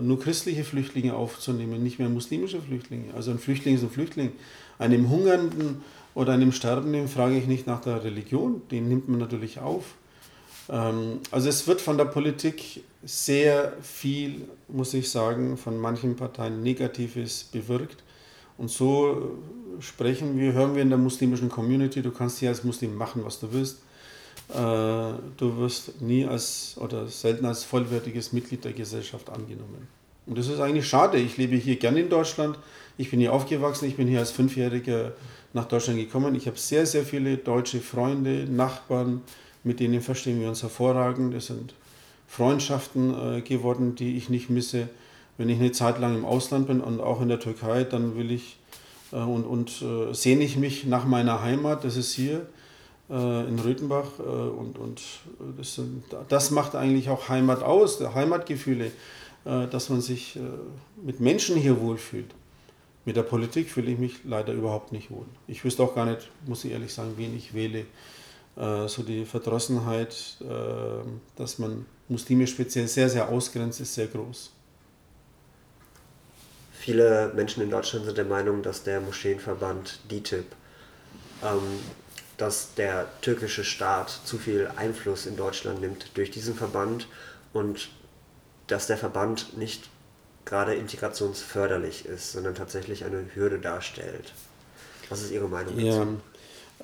nur 0.00 0.20
christliche 0.20 0.62
Flüchtlinge 0.62 1.14
aufzunehmen, 1.14 1.82
nicht 1.82 1.98
mehr 1.98 2.08
muslimische 2.08 2.62
Flüchtlinge. 2.62 3.12
Also 3.14 3.32
ein 3.32 3.40
Flüchtling 3.40 3.74
ist 3.74 3.82
ein 3.82 3.90
Flüchtling. 3.90 4.32
Einem 4.78 5.10
Hungernden 5.10 5.82
oder 6.14 6.32
einem 6.34 6.52
Sterbenden 6.52 7.08
frage 7.08 7.36
ich 7.36 7.46
nicht 7.48 7.66
nach 7.66 7.80
der 7.80 8.04
Religion, 8.04 8.62
den 8.70 8.88
nimmt 8.88 9.08
man 9.08 9.18
natürlich 9.18 9.58
auf. 9.58 9.84
Ähm, 10.68 11.18
also 11.32 11.48
es 11.48 11.66
wird 11.66 11.80
von 11.80 11.98
der 11.98 12.04
Politik 12.04 12.84
sehr 13.02 13.72
viel, 13.82 14.42
muss 14.68 14.94
ich 14.94 15.10
sagen, 15.10 15.56
von 15.56 15.76
manchen 15.76 16.14
Parteien 16.14 16.62
Negatives 16.62 17.42
bewirkt. 17.42 18.04
Und 18.58 18.70
so 18.70 19.38
sprechen 19.80 20.38
wir, 20.38 20.52
hören 20.52 20.74
wir 20.74 20.82
in 20.82 20.90
der 20.90 20.98
muslimischen 20.98 21.48
Community, 21.48 22.02
du 22.02 22.10
kannst 22.10 22.38
hier 22.38 22.50
als 22.50 22.64
Muslim 22.64 22.96
machen, 22.96 23.24
was 23.24 23.40
du 23.40 23.52
willst. 23.52 23.78
Äh, 24.50 24.54
du 24.54 25.56
wirst 25.58 26.00
nie 26.00 26.26
als 26.26 26.76
oder 26.78 27.06
selten 27.06 27.46
als 27.46 27.64
vollwertiges 27.64 28.32
Mitglied 28.32 28.64
der 28.64 28.72
Gesellschaft 28.72 29.30
angenommen. 29.30 29.88
Und 30.26 30.38
das 30.38 30.48
ist 30.48 30.60
eigentlich 30.60 30.86
schade. 30.86 31.18
Ich 31.18 31.36
lebe 31.36 31.56
hier 31.56 31.76
gerne 31.76 32.00
in 32.00 32.08
Deutschland. 32.08 32.58
Ich 32.96 33.10
bin 33.10 33.20
hier 33.20 33.32
aufgewachsen. 33.32 33.86
Ich 33.86 33.96
bin 33.96 34.06
hier 34.06 34.20
als 34.20 34.30
Fünfjähriger 34.30 35.12
nach 35.52 35.66
Deutschland 35.66 35.98
gekommen. 35.98 36.34
Ich 36.34 36.46
habe 36.46 36.58
sehr, 36.58 36.86
sehr 36.86 37.04
viele 37.04 37.36
deutsche 37.36 37.80
Freunde, 37.80 38.46
Nachbarn, 38.48 39.22
mit 39.64 39.80
denen 39.80 40.00
verstehen 40.00 40.40
wir 40.40 40.48
uns 40.48 40.62
hervorragend. 40.62 41.34
Es 41.34 41.46
sind 41.46 41.74
Freundschaften 42.28 43.38
äh, 43.38 43.40
geworden, 43.40 43.94
die 43.94 44.16
ich 44.16 44.28
nicht 44.28 44.48
misse. 44.48 44.88
Wenn 45.42 45.48
ich 45.48 45.58
eine 45.58 45.72
Zeit 45.72 45.98
lang 45.98 46.14
im 46.14 46.24
Ausland 46.24 46.68
bin 46.68 46.80
und 46.80 47.00
auch 47.00 47.20
in 47.20 47.26
der 47.26 47.40
Türkei, 47.40 47.82
dann 47.82 48.16
will 48.16 48.30
ich 48.30 48.58
äh, 49.10 49.16
und, 49.16 49.42
und 49.42 49.82
äh, 49.82 50.14
sehne 50.14 50.44
ich 50.44 50.56
mich 50.56 50.86
nach 50.86 51.04
meiner 51.04 51.42
Heimat. 51.42 51.82
Das 51.82 51.96
ist 51.96 52.12
hier 52.12 52.46
äh, 53.10 53.48
in 53.48 53.58
Röthenbach 53.58 54.20
äh, 54.20 54.22
und, 54.22 54.78
und 54.78 55.02
das, 55.58 55.80
das, 56.28 56.52
macht 56.52 56.76
eigentlich 56.76 57.08
auch 57.08 57.28
Heimat 57.28 57.64
aus, 57.64 58.00
Heimatgefühle, 58.00 58.92
äh, 59.44 59.66
dass 59.66 59.88
man 59.88 60.00
sich 60.00 60.38
mit 61.02 61.18
Menschen 61.18 61.56
hier 61.56 61.80
wohlfühlt. 61.80 62.32
Mit 63.04 63.16
der 63.16 63.24
Politik 63.24 63.68
fühle 63.68 63.90
ich 63.90 63.98
mich 63.98 64.18
leider 64.22 64.52
überhaupt 64.52 64.92
nicht 64.92 65.10
wohl. 65.10 65.26
Ich 65.48 65.64
wüsste 65.64 65.82
auch 65.82 65.96
gar 65.96 66.06
nicht, 66.06 66.30
muss 66.46 66.64
ich 66.64 66.70
ehrlich 66.70 66.94
sagen, 66.94 67.14
wen 67.16 67.36
ich 67.36 67.52
wähle. 67.52 67.84
Äh, 68.56 68.86
so 68.86 69.02
die 69.02 69.24
Verdrossenheit, 69.24 70.36
äh, 70.40 70.44
dass 71.34 71.58
man 71.58 71.84
Muslime 72.08 72.46
speziell 72.46 72.86
sehr, 72.86 73.08
sehr 73.08 73.28
ausgrenzt, 73.28 73.80
ist 73.80 73.92
sehr 73.92 74.06
groß. 74.06 74.52
Viele 76.82 77.30
Menschen 77.36 77.62
in 77.62 77.70
Deutschland 77.70 78.06
sind 78.06 78.18
der 78.18 78.24
Meinung, 78.24 78.60
dass 78.60 78.82
der 78.82 79.00
Moscheenverband 79.00 80.00
DITIB, 80.10 80.46
ähm, 81.44 81.60
dass 82.38 82.74
der 82.74 83.06
türkische 83.20 83.62
Staat 83.62 84.10
zu 84.24 84.36
viel 84.36 84.68
Einfluss 84.74 85.26
in 85.26 85.36
Deutschland 85.36 85.80
nimmt 85.80 86.10
durch 86.14 86.32
diesen 86.32 86.56
Verband 86.56 87.06
und 87.52 87.88
dass 88.66 88.88
der 88.88 88.96
Verband 88.98 89.56
nicht 89.56 89.90
gerade 90.44 90.74
integrationsförderlich 90.74 92.04
ist, 92.04 92.32
sondern 92.32 92.56
tatsächlich 92.56 93.04
eine 93.04 93.26
Hürde 93.32 93.60
darstellt. 93.60 94.32
Was 95.08 95.22
ist 95.22 95.30
Ihre 95.30 95.48
Meinung 95.48 95.76
dazu? 95.76 96.20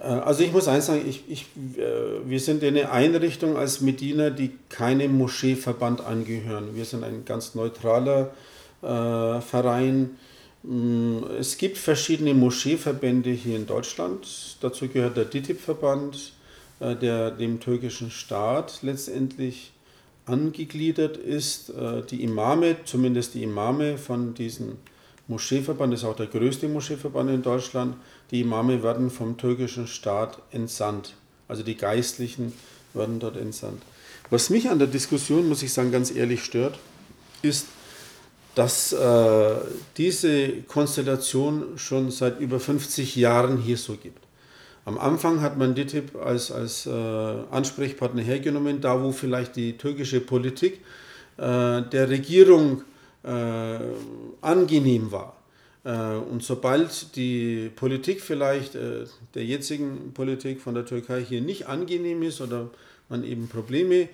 Also 0.00 0.44
ich 0.44 0.52
muss 0.52 0.68
eins 0.68 0.86
sagen, 0.86 1.02
ich, 1.08 1.28
ich, 1.28 1.46
wir 1.56 2.38
sind 2.38 2.62
eine 2.62 2.92
Einrichtung 2.92 3.56
als 3.56 3.80
Medina, 3.80 4.30
die 4.30 4.56
keinem 4.68 5.18
Moscheeverband 5.18 6.02
angehören. 6.02 6.76
Wir 6.76 6.84
sind 6.84 7.02
ein 7.02 7.24
ganz 7.24 7.56
neutraler 7.56 8.26
äh, 8.26 8.57
Verein. 8.80 10.10
Mm, 10.62 11.18
es 11.38 11.56
gibt 11.56 11.78
verschiedene 11.78 12.34
Moscheeverbände 12.34 13.30
hier 13.30 13.56
in 13.56 13.66
Deutschland. 13.66 14.56
Dazu 14.60 14.88
gehört 14.88 15.16
der 15.16 15.24
DITIB-Verband, 15.24 16.32
äh, 16.80 16.96
der 16.96 17.30
dem 17.30 17.60
türkischen 17.60 18.10
Staat 18.10 18.80
letztendlich 18.82 19.72
angegliedert 20.26 21.16
ist. 21.16 21.70
Äh, 21.70 22.02
die 22.02 22.22
Imame, 22.22 22.76
zumindest 22.84 23.34
die 23.34 23.44
Imame 23.44 23.98
von 23.98 24.34
diesem 24.34 24.76
Moscheeverband, 25.26 25.94
ist 25.94 26.04
auch 26.04 26.16
der 26.16 26.26
größte 26.26 26.68
Moscheeverband 26.68 27.30
in 27.30 27.42
Deutschland, 27.42 27.96
die 28.30 28.40
Imame 28.40 28.82
werden 28.82 29.10
vom 29.10 29.36
türkischen 29.36 29.86
Staat 29.86 30.38
entsandt. 30.50 31.14
Also 31.46 31.62
die 31.62 31.76
Geistlichen 31.76 32.52
werden 32.94 33.20
dort 33.20 33.36
entsandt. 33.36 33.82
Was 34.30 34.50
mich 34.50 34.68
an 34.68 34.78
der 34.78 34.88
Diskussion, 34.88 35.48
muss 35.48 35.62
ich 35.62 35.72
sagen, 35.72 35.90
ganz 35.92 36.10
ehrlich 36.10 36.44
stört, 36.44 36.78
ist, 37.40 37.66
dass 38.58 38.92
äh, 38.92 39.54
diese 39.96 40.62
Konstellation 40.62 41.78
schon 41.78 42.10
seit 42.10 42.40
über 42.40 42.58
50 42.58 43.14
Jahren 43.14 43.56
hier 43.56 43.76
so 43.76 43.94
gibt. 43.94 44.18
Am 44.84 44.98
Anfang 44.98 45.42
hat 45.42 45.56
man 45.56 45.76
DITIB 45.76 46.16
als, 46.16 46.50
als 46.50 46.84
äh, 46.86 46.90
Ansprechpartner 46.90 48.22
hergenommen, 48.22 48.80
da 48.80 49.00
wo 49.00 49.12
vielleicht 49.12 49.54
die 49.54 49.78
türkische 49.78 50.18
Politik 50.18 50.80
äh, 51.36 51.82
der 51.82 52.08
Regierung 52.10 52.82
äh, 53.22 53.78
angenehm 54.40 55.12
war. 55.12 55.36
Äh, 55.84 56.16
und 56.16 56.42
sobald 56.42 57.14
die 57.14 57.70
Politik 57.76 58.20
vielleicht 58.20 58.74
äh, 58.74 59.04
der 59.34 59.44
jetzigen 59.44 60.12
Politik 60.14 60.60
von 60.60 60.74
der 60.74 60.84
Türkei 60.84 61.22
hier 61.22 61.42
nicht 61.42 61.68
angenehm 61.68 62.24
ist 62.24 62.40
oder 62.40 62.70
man 63.08 63.22
eben 63.22 63.46
Probleme 63.46 64.08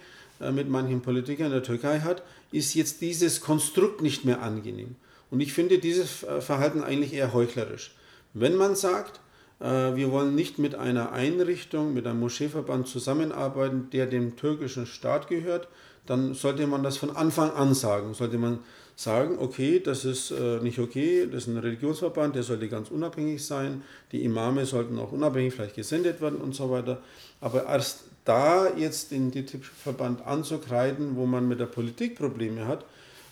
mit 0.53 0.69
manchen 0.69 1.01
Politikern 1.03 1.51
der 1.51 1.63
Türkei 1.63 2.01
hat, 2.01 2.23
ist 2.53 2.75
jetzt 2.75 3.01
dieses 3.01 3.41
Konstrukt 3.41 4.03
nicht 4.03 4.25
mehr 4.25 4.43
angenehm. 4.43 4.97
Und 5.31 5.41
ich 5.41 5.53
finde 5.53 5.79
dieses 5.79 6.25
Verhalten 6.41 6.83
eigentlich 6.85 7.13
eher 7.13 7.33
heuchlerisch. 7.33 7.95
Wenn 8.35 8.57
man 8.57 8.77
sagt, 8.77 9.21
äh, 9.61 9.97
wir 9.97 10.11
wollen 10.11 10.35
nicht 10.35 10.59
mit 10.59 10.75
einer 10.75 11.13
Einrichtung, 11.13 11.95
mit 11.95 12.07
einem 12.07 12.21
Moscheeverband 12.21 12.89
zusammenarbeiten, 12.89 13.89
der 13.93 14.07
dem 14.07 14.37
türkischen 14.37 14.87
Staat 14.87 15.29
gehört, 15.29 15.69
dann 16.07 16.35
sollte 16.35 16.67
man 16.67 16.83
das 16.83 16.97
von 16.99 17.17
Anfang 17.17 17.51
an 17.53 17.75
sagen. 17.75 18.13
Sollte 18.13 18.39
man 18.39 18.59
sagen, 18.97 19.39
okay, 19.39 19.81
das 19.81 20.05
ist 20.05 20.31
äh, 20.31 20.59
nicht 20.61 20.79
okay, 20.79 21.27
das 21.31 21.45
ist 21.45 21.49
ein 21.49 21.59
Religionsverband, 21.59 22.37
der 22.37 22.43
sollte 22.43 22.69
ganz 22.69 22.91
unabhängig 22.91 23.45
sein, 23.45 23.83
die 24.13 24.25
Imame 24.25 24.67
sollten 24.67 24.99
auch 24.99 25.13
unabhängig 25.13 25.55
vielleicht 25.55 25.77
gesendet 25.77 26.21
werden 26.21 26.39
und 26.39 26.55
so 26.55 26.71
weiter. 26.71 27.01
Aber 27.41 27.67
erst 27.67 28.05
da 28.25 28.69
jetzt 28.77 29.11
den 29.11 29.31
DITIB-Verband 29.31 30.27
anzukreiden, 30.27 31.17
wo 31.17 31.27
man 31.27 31.47
mit 31.49 31.61
der 31.61 31.67
Politik 31.67 32.17
Probleme 32.17 32.67
hat, 32.67 32.85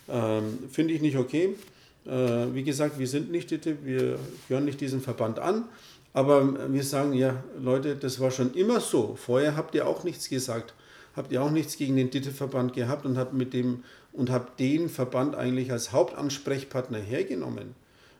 ähm, 0.09 0.59
finde 0.71 0.93
ich 0.93 1.01
nicht 1.01 1.17
okay. 1.17 1.55
Äh, 2.05 2.53
wie 2.53 2.63
gesagt, 2.63 2.99
wir 2.99 3.07
sind 3.07 3.31
nicht 3.31 3.49
DITIB, 3.51 3.85
wir 3.85 4.19
gehören 4.47 4.65
nicht 4.65 4.81
diesem 4.81 5.01
Verband 5.01 5.39
an. 5.39 5.65
Aber 6.13 6.71
wir 6.71 6.83
sagen, 6.83 7.13
ja, 7.13 7.43
Leute, 7.59 7.95
das 7.95 8.19
war 8.19 8.29
schon 8.29 8.53
immer 8.53 8.79
so. 8.79 9.17
Vorher 9.19 9.55
habt 9.55 9.73
ihr 9.73 9.87
auch 9.87 10.03
nichts 10.03 10.29
gesagt. 10.29 10.75
Habt 11.15 11.31
ihr 11.31 11.41
auch 11.41 11.49
nichts 11.49 11.77
gegen 11.77 11.95
den 11.95 12.11
DITIB-Verband 12.11 12.73
gehabt 12.73 13.05
und 13.05 13.17
habt 13.17 13.33
mit 13.33 13.53
dem 13.53 13.83
und 14.11 14.29
habt 14.29 14.59
den 14.59 14.89
Verband 14.89 15.35
eigentlich 15.35 15.71
als 15.71 15.91
Hauptansprechpartner 15.91 16.99
hergenommen. 16.99 17.73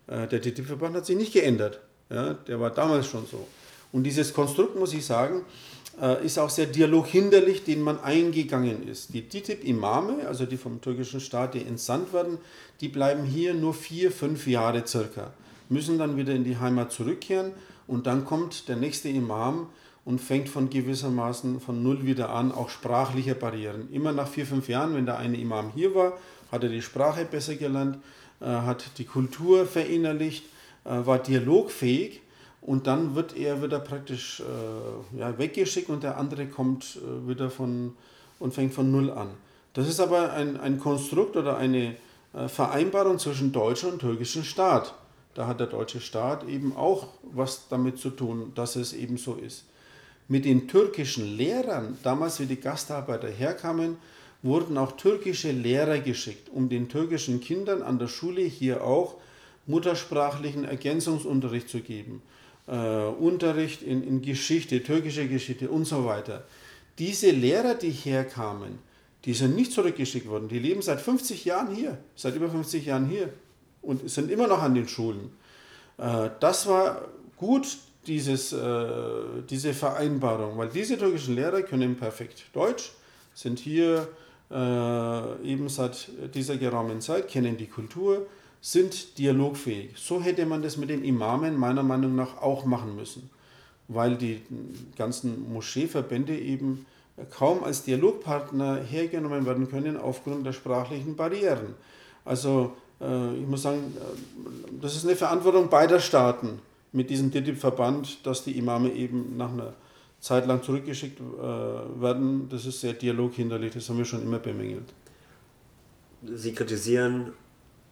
Äh, 0.07 0.27
der 0.27 0.39
DITIB-Verband 0.39 0.95
hat 0.95 1.05
sich 1.05 1.15
nicht 1.15 1.33
geändert. 1.33 1.81
Ja, 2.09 2.33
der 2.33 2.59
war 2.59 2.71
damals 2.71 3.07
schon 3.07 3.27
so. 3.29 3.47
Und 3.91 4.03
dieses 4.03 4.33
Konstrukt, 4.33 4.75
muss 4.77 4.93
ich 4.93 5.05
sagen, 5.05 5.43
ist 6.25 6.39
auch 6.39 6.49
sehr 6.49 6.65
dialoghinderlich, 6.65 7.65
den 7.65 7.81
man 7.81 7.99
eingegangen 7.99 8.87
ist. 8.87 9.13
Die 9.13 9.21
DITIB-Imame, 9.21 10.27
also 10.27 10.47
die 10.47 10.57
vom 10.57 10.81
türkischen 10.81 11.19
Staat, 11.19 11.53
die 11.53 11.63
entsandt 11.63 12.13
werden, 12.13 12.39
die 12.81 12.89
bleiben 12.89 13.23
hier 13.23 13.53
nur 13.53 13.75
vier, 13.75 14.11
fünf 14.11 14.47
Jahre 14.47 14.87
circa, 14.87 15.33
müssen 15.69 15.99
dann 15.99 16.17
wieder 16.17 16.33
in 16.33 16.43
die 16.43 16.57
Heimat 16.57 16.91
zurückkehren 16.91 17.51
und 17.85 18.07
dann 18.07 18.25
kommt 18.25 18.67
der 18.69 18.75
nächste 18.75 19.09
Imam 19.09 19.67
und 20.05 20.19
fängt 20.19 20.49
von 20.49 20.69
gewissermaßen 20.69 21.59
von 21.59 21.81
null 21.81 22.05
wieder 22.05 22.29
an, 22.29 22.51
auch 22.51 22.69
sprachliche 22.69 23.35
Barrieren. 23.35 23.87
Immer 23.91 24.11
nach 24.11 24.27
vier, 24.27 24.45
fünf 24.45 24.67
Jahren, 24.67 24.95
wenn 24.95 25.05
der 25.05 25.17
eine 25.17 25.37
Imam 25.37 25.71
hier 25.73 25.95
war, 25.95 26.17
hat 26.51 26.63
er 26.63 26.69
die 26.69 26.81
Sprache 26.81 27.25
besser 27.25 27.55
gelernt, 27.55 27.97
äh, 28.41 28.45
hat 28.45 28.97
die 28.97 29.05
Kultur 29.05 29.65
verinnerlicht, 29.65 30.45
äh, 30.85 31.05
war 31.05 31.19
dialogfähig 31.19 32.21
und 32.65 32.87
dann 32.87 33.15
wird 33.15 33.35
er 33.35 33.61
wieder 33.61 33.79
praktisch 33.79 34.41
äh, 34.41 35.19
ja, 35.19 35.37
weggeschickt 35.37 35.89
und 35.89 36.03
der 36.03 36.17
andere 36.17 36.47
kommt 36.47 36.99
wieder 37.27 37.49
von 37.49 37.93
und 38.39 38.53
fängt 38.53 38.73
von 38.73 38.91
null 38.91 39.11
an. 39.11 39.29
Das 39.73 39.87
ist 39.87 39.99
aber 39.99 40.33
ein, 40.33 40.59
ein 40.59 40.79
Konstrukt 40.79 41.35
oder 41.35 41.57
eine 41.57 41.95
Vereinbarung 42.47 43.19
zwischen 43.19 43.51
deutschem 43.51 43.91
und 43.91 43.99
türkischem 43.99 44.43
Staat. 44.43 44.93
Da 45.35 45.47
hat 45.47 45.59
der 45.59 45.67
deutsche 45.67 45.99
Staat 45.99 46.47
eben 46.47 46.75
auch 46.75 47.07
was 47.23 47.67
damit 47.69 47.97
zu 47.97 48.09
tun, 48.09 48.51
dass 48.55 48.75
es 48.75 48.93
eben 48.93 49.17
so 49.17 49.35
ist. 49.35 49.65
Mit 50.27 50.45
den 50.45 50.67
türkischen 50.67 51.37
Lehrern, 51.37 51.97
damals 52.03 52.39
wie 52.39 52.45
die 52.45 52.59
Gastarbeiter 52.59 53.29
herkamen, 53.29 53.97
wurden 54.41 54.77
auch 54.77 54.93
türkische 54.93 55.51
Lehrer 55.51 55.99
geschickt, 55.99 56.49
um 56.49 56.69
den 56.69 56.89
türkischen 56.89 57.39
Kindern 57.39 57.81
an 57.81 57.97
der 57.97 58.07
Schule 58.07 58.41
hier 58.41 58.83
auch 58.83 59.15
muttersprachlichen 59.65 60.65
Ergänzungsunterricht 60.65 61.69
zu 61.69 61.79
geben. 61.79 62.21
Äh, 62.65 62.75
Unterricht 62.75 63.81
in, 63.81 64.03
in 64.03 64.21
Geschichte, 64.21 64.81
türkische 64.83 65.27
Geschichte 65.27 65.69
und 65.69 65.85
so 65.85 66.05
weiter. 66.05 66.45
Diese 66.97 67.31
Lehrer, 67.31 67.75
die 67.75 67.91
herkamen, 67.91 68.79
die 69.25 69.33
sind 69.33 69.55
nicht 69.55 69.73
zurückgeschickt 69.73 70.27
worden. 70.27 70.47
Die 70.47 70.59
leben 70.59 70.81
seit 70.81 71.01
50 71.01 71.43
Jahren 71.43 71.75
hier, 71.75 71.97
seit 72.15 72.35
über 72.35 72.49
50 72.49 72.85
Jahren 72.85 73.07
hier 73.07 73.29
und 73.81 74.09
sind 74.09 74.31
immer 74.31 74.47
noch 74.47 74.61
an 74.61 74.75
den 74.75 74.87
Schulen. 74.87 75.31
Äh, 75.97 76.29
das 76.39 76.67
war 76.67 77.09
gut, 77.35 77.77
dieses, 78.07 78.53
äh, 78.53 78.85
diese 79.49 79.73
Vereinbarung, 79.73 80.57
weil 80.57 80.69
diese 80.69 80.97
türkischen 80.97 81.35
Lehrer 81.35 81.61
können 81.63 81.95
perfekt 81.95 82.45
Deutsch, 82.53 82.91
sind 83.33 83.59
hier 83.59 84.07
äh, 84.51 85.43
eben 85.43 85.67
seit 85.69 86.09
dieser 86.33 86.57
geraumen 86.57 87.01
Zeit, 87.01 87.27
kennen 87.27 87.57
die 87.57 87.67
Kultur, 87.67 88.27
sind 88.65 89.17
dialogfähig. 89.17 89.89
So 89.97 90.21
hätte 90.21 90.45
man 90.45 90.61
das 90.61 90.77
mit 90.77 90.89
den 90.89 91.03
Imamen 91.03 91.57
meiner 91.57 91.83
Meinung 91.83 92.15
nach 92.15 92.41
auch 92.41 92.63
machen 92.63 92.95
müssen, 92.95 93.29
weil 93.89 94.15
die 94.15 94.41
ganzen 94.95 95.51
Moscheeverbände 95.51 96.37
eben 96.37 96.85
kaum 97.29 97.61
als 97.65 97.83
Dialogpartner 97.83 98.77
hergenommen 98.77 99.45
werden 99.45 99.69
können 99.69 99.97
aufgrund 99.97 100.45
der 100.45 100.53
sprachlichen 100.53 101.17
Barrieren. 101.17 101.75
Also 102.23 102.71
äh, 103.01 103.35
ich 103.35 103.45
muss 103.45 103.63
sagen, 103.63 103.79
äh, 103.97 104.81
das 104.81 104.95
ist 104.95 105.05
eine 105.05 105.17
Verantwortung 105.17 105.67
beider 105.69 105.99
Staaten 105.99 106.59
mit 106.93 107.09
diesem 107.09 107.31
DITIB-Verband, 107.31 108.25
dass 108.25 108.45
die 108.45 108.57
Imame 108.57 108.93
eben 108.93 109.35
nach 109.35 109.51
einer 109.51 109.73
Zeit 110.21 110.47
lang 110.47 110.63
zurückgeschickt 110.63 111.19
äh, 111.19 112.01
werden. 112.01 112.47
Das 112.47 112.65
ist 112.65 112.79
sehr 112.79 112.93
dialoghinderlich, 112.93 113.73
das 113.73 113.89
haben 113.89 113.97
wir 113.97 114.05
schon 114.05 114.23
immer 114.23 114.39
bemängelt. 114.39 114.93
Sie 116.21 116.53
kritisieren 116.53 117.33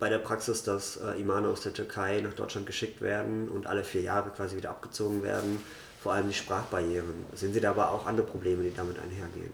bei 0.02 0.10
der 0.10 0.18
Praxis, 0.18 0.64
dass 0.64 1.00
Imame 1.20 1.48
aus 1.48 1.62
der 1.62 1.74
Türkei 1.74 2.22
nach 2.22 2.34
Deutschland 2.34 2.66
geschickt 2.66 3.02
werden 3.02 3.48
und 3.48 3.68
alle 3.68 3.84
vier 3.84 4.02
Jahre 4.02 4.32
quasi 4.32 4.58
wieder 4.58 4.72
abgezogen 4.72 5.22
werden, 5.22 5.60
vor 6.02 6.14
allem 6.14 6.28
die 6.28 6.34
Sprachbarrieren. 6.34 7.14
Sehen 7.36 7.54
Sie 7.54 7.62
da 7.62 7.70
aber 7.70 7.92
auch 7.92 8.08
andere 8.08 8.26
Probleme, 8.26 8.64
die 8.64 8.74
damit 8.76 8.98
einhergehen? 8.98 9.54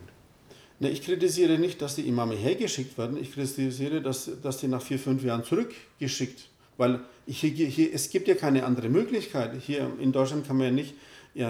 Ne, 0.80 0.90
ich 0.90 1.04
kritisiere 1.04 1.58
nicht, 1.58 1.82
dass 1.82 1.96
die 1.96 2.08
Imame 2.08 2.36
hergeschickt 2.36 2.98
werden, 2.98 3.18
ich 3.18 3.34
kritisiere, 3.34 4.02
dass, 4.02 4.32
dass 4.42 4.60
die 4.60 4.70
nach 4.70 4.82
vier, 4.82 5.00
fünf 5.00 5.22
Jahren 5.22 5.44
zurückgeschickt 5.44 6.50
weil 6.78 7.02
hier, 7.26 7.50
hier, 7.50 7.94
es 7.94 8.10
gibt 8.10 8.28
ja 8.28 8.36
keine 8.36 8.64
andere 8.64 8.90
Möglichkeit. 8.90 9.52
Hier 9.60 9.92
in 10.00 10.12
Deutschland 10.12 10.48
kann 10.48 10.58
man 10.58 10.68
ja 10.68 10.72
nicht 10.72 10.94
äh, 11.36 11.44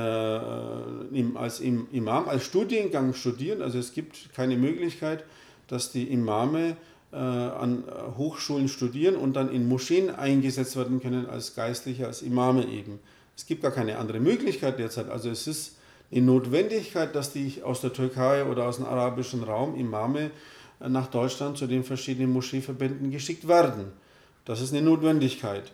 als 1.35 1.59
Imam, 1.59 2.27
als 2.27 2.45
Studiengang 2.45 3.13
studieren. 3.13 3.61
Also 3.61 3.77
es 3.77 3.93
gibt 3.93 4.33
keine 4.33 4.57
Möglichkeit, 4.57 5.23
dass 5.67 5.91
die 5.91 6.05
Imame 6.11 6.69
äh, 6.69 6.75
an 7.11 7.83
Hochschulen 8.17 8.67
studieren 8.67 9.15
und 9.15 9.33
dann 9.33 9.49
in 9.49 9.67
Moscheen 9.67 10.09
eingesetzt 10.09 10.75
werden 10.75 10.99
können 10.99 11.25
als 11.25 11.55
Geistliche, 11.55 12.05
als 12.05 12.21
Imame 12.21 12.67
eben. 12.67 12.99
Es 13.37 13.45
gibt 13.45 13.61
gar 13.61 13.71
keine 13.71 13.97
andere 13.97 14.19
Möglichkeit 14.19 14.79
derzeit. 14.79 15.09
Also 15.09 15.29
es 15.29 15.47
ist 15.47 15.77
die 16.11 16.21
Notwendigkeit, 16.21 17.13
dass 17.15 17.33
die 17.33 17.61
aus 17.63 17.81
der 17.81 17.93
Türkei 17.93 18.45
oder 18.45 18.65
aus 18.65 18.77
dem 18.77 18.85
arabischen 18.85 19.43
Raum 19.43 19.75
Imame 19.75 20.31
äh, 20.79 20.89
nach 20.89 21.07
Deutschland 21.07 21.57
zu 21.57 21.67
den 21.67 21.83
verschiedenen 21.83 22.31
Moscheeverbänden 22.31 23.11
geschickt 23.11 23.47
werden. 23.47 23.91
Das 24.45 24.61
ist 24.61 24.73
eine 24.73 24.81
Notwendigkeit. 24.81 25.71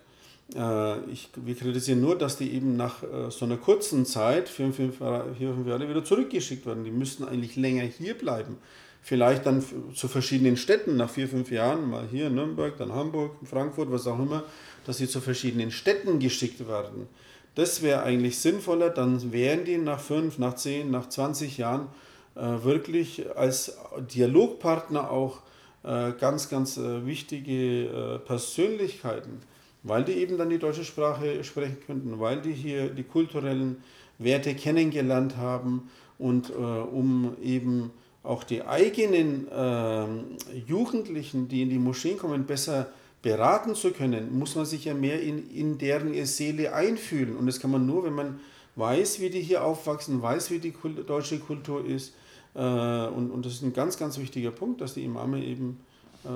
Äh, 0.56 1.00
ich, 1.12 1.30
wir 1.36 1.56
kritisieren 1.56 2.02
nur, 2.02 2.18
dass 2.18 2.38
die 2.38 2.52
eben 2.52 2.76
nach 2.76 3.04
äh, 3.04 3.30
so 3.30 3.46
einer 3.46 3.58
kurzen 3.58 4.06
Zeit, 4.06 4.50
vier, 4.50 4.74
fünf, 4.74 4.98
vier, 4.98 5.54
fünf 5.54 5.68
Jahre, 5.68 5.88
wieder 5.88 6.04
zurückgeschickt 6.04 6.66
werden. 6.66 6.84
Die 6.84 6.92
müssten 6.92 7.24
eigentlich 7.24 7.56
länger 7.56 7.84
hier 7.84 8.18
bleiben. 8.18 8.58
Vielleicht 9.06 9.46
dann 9.46 9.62
zu 9.94 10.08
verschiedenen 10.08 10.56
Städten 10.56 10.96
nach 10.96 11.10
vier, 11.10 11.28
fünf 11.28 11.52
Jahren, 11.52 11.90
mal 11.90 12.08
hier 12.10 12.28
in 12.28 12.36
Nürnberg, 12.36 12.78
dann 12.78 12.94
Hamburg, 12.94 13.36
Frankfurt, 13.44 13.92
was 13.92 14.08
auch 14.08 14.18
immer, 14.18 14.44
dass 14.86 14.98
sie 14.98 15.10
zu 15.10 15.20
verschiedenen 15.20 15.72
Städten 15.72 16.20
geschickt 16.20 16.66
werden. 16.70 17.08
Das 17.54 17.82
wäre 17.82 18.04
eigentlich 18.04 18.40
sinnvoller, 18.40 18.90
dann 18.90 19.34
wären 19.34 19.66
die 19.66 19.78
nach 19.78 20.00
fünf, 20.00 20.40
nach 20.40 20.56
zehn, 20.56 20.90
nach 20.90 21.10
20 21.10 21.58
Jahren 21.58 21.90
äh, 22.36 22.64
wirklich 22.64 23.26
als 23.36 23.78
Dialogpartner 24.14 25.12
auch 25.12 25.42
äh, 25.84 26.14
ganz, 26.14 26.48
ganz 26.48 26.78
äh, 26.78 27.06
wichtige 27.06 27.88
äh, 27.88 28.20
Persönlichkeiten, 28.20 29.42
weil 29.84 30.06
die 30.06 30.14
eben 30.14 30.38
dann 30.38 30.50
die 30.50 30.60
deutsche 30.60 30.86
Sprache 30.86 31.44
sprechen 31.44 31.78
könnten, 31.86 32.22
weil 32.22 32.42
die 32.42 32.54
hier 32.54 32.88
die 32.88 33.04
kulturellen 33.04 33.84
Werte 34.18 34.56
kennengelernt 34.56 35.36
haben 35.36 35.90
und 36.18 36.52
äh, 36.52 36.54
um 36.54 37.36
eben 37.44 37.92
auch 38.24 38.44
die 38.44 38.64
eigenen 38.64 39.48
äh, 39.52 40.58
Jugendlichen, 40.66 41.50
die 41.50 41.62
in 41.62 41.70
die 41.70 41.78
Moscheen 41.78 42.18
kommen, 42.18 42.46
besser 42.46 42.88
beraten 43.22 43.76
zu 43.76 43.92
können, 43.92 44.38
muss 44.38 44.56
man 44.56 44.66
sich 44.66 44.86
ja 44.86 44.94
mehr 44.94 45.22
in, 45.22 45.50
in 45.52 45.78
deren 45.78 46.14
Seele 46.26 46.74
einfühlen. 46.74 47.36
Und 47.36 47.48
das 47.48 47.60
kann 47.60 47.72
man 47.72 47.86
nur, 47.86 48.04
wenn 48.06 48.14
man 48.14 48.40
weiß, 48.76 49.20
wie 49.20 49.30
die 49.30 49.42
hier 49.42 49.64
aufwachsen, 49.64 50.22
weiß, 50.22 50.52
wie 50.52 50.60
die 50.60 50.72
Kult 50.72 51.10
deutsche 51.10 51.40
Kultur 51.40 51.86
ist. 51.86 52.14
Äh, 52.56 52.60
und, 52.60 53.32
und 53.32 53.46
das 53.46 53.54
ist 53.54 53.62
ein 53.62 53.74
ganz, 53.74 53.98
ganz 53.98 54.18
wichtiger 54.18 54.52
Punkt, 54.52 54.82
dass 54.82 54.94
die 54.94 55.04
Imame 55.04 55.44
eben 55.44 55.80
äh, 56.26 56.30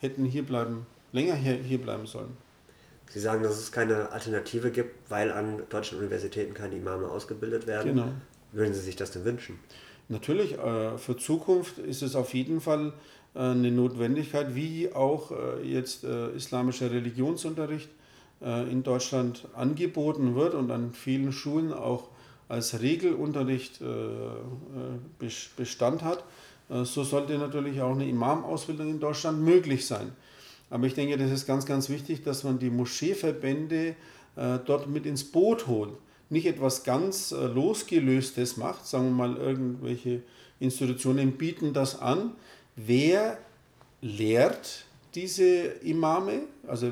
hätten 0.00 0.24
hier 0.24 0.44
bleiben, 0.44 0.86
länger 1.12 1.34
hier, 1.34 1.54
hier 1.54 1.78
bleiben 1.78 2.06
sollen. 2.06 2.36
Sie 3.10 3.20
sagen, 3.20 3.42
dass 3.42 3.58
es 3.58 3.70
keine 3.72 4.10
Alternative 4.12 4.70
gibt, 4.70 5.10
weil 5.10 5.30
an 5.30 5.62
deutschen 5.68 5.98
Universitäten 5.98 6.54
keine 6.54 6.76
Imame 6.76 7.08
ausgebildet 7.08 7.66
werden. 7.66 7.94
Genau. 7.94 8.08
Würden 8.52 8.72
Sie 8.72 8.80
sich 8.80 8.96
das 8.96 9.10
denn 9.10 9.24
wünschen? 9.24 9.58
Natürlich, 10.12 10.58
äh, 10.58 10.98
für 10.98 11.16
Zukunft 11.16 11.78
ist 11.78 12.02
es 12.02 12.16
auf 12.16 12.34
jeden 12.34 12.60
Fall 12.60 12.92
äh, 13.34 13.38
eine 13.38 13.70
Notwendigkeit, 13.70 14.54
wie 14.54 14.92
auch 14.92 15.32
äh, 15.32 15.62
jetzt 15.66 16.04
islamischer 16.04 16.90
Religionsunterricht 16.90 17.88
in 18.44 18.82
Deutschland 18.82 19.46
angeboten 19.54 20.34
wird 20.34 20.54
und 20.54 20.72
an 20.72 20.92
vielen 20.92 21.30
Schulen 21.30 21.72
auch 21.72 22.08
als 22.48 22.80
Regelunterricht 22.80 23.78
Bestand 25.56 26.02
hat. 26.02 26.24
So 26.68 27.04
sollte 27.04 27.38
natürlich 27.38 27.80
auch 27.80 27.92
eine 27.92 28.08
Imamausbildung 28.08 28.90
in 28.90 28.98
Deutschland 28.98 29.44
möglich 29.44 29.86
sein. 29.86 30.10
Aber 30.70 30.88
ich 30.88 30.94
denke, 30.94 31.16
das 31.16 31.30
ist 31.30 31.46
ganz, 31.46 31.66
ganz 31.66 31.88
wichtig, 31.88 32.24
dass 32.24 32.42
man 32.42 32.58
die 32.58 32.70
Moscheeverbände 32.70 33.94
dort 34.34 34.88
mit 34.88 35.06
ins 35.06 35.22
Boot 35.22 35.68
holt 35.68 35.92
nicht 36.32 36.46
etwas 36.46 36.82
ganz 36.82 37.30
äh, 37.30 37.46
losgelöstes 37.46 38.56
macht, 38.56 38.86
sagen 38.86 39.04
wir 39.04 39.28
mal, 39.28 39.36
irgendwelche 39.36 40.22
Institutionen 40.58 41.32
bieten 41.32 41.74
das 41.74 42.00
an. 42.00 42.32
Wer 42.74 43.38
lehrt 44.00 44.86
diese 45.14 45.44
Imame, 45.82 46.44
also 46.66 46.90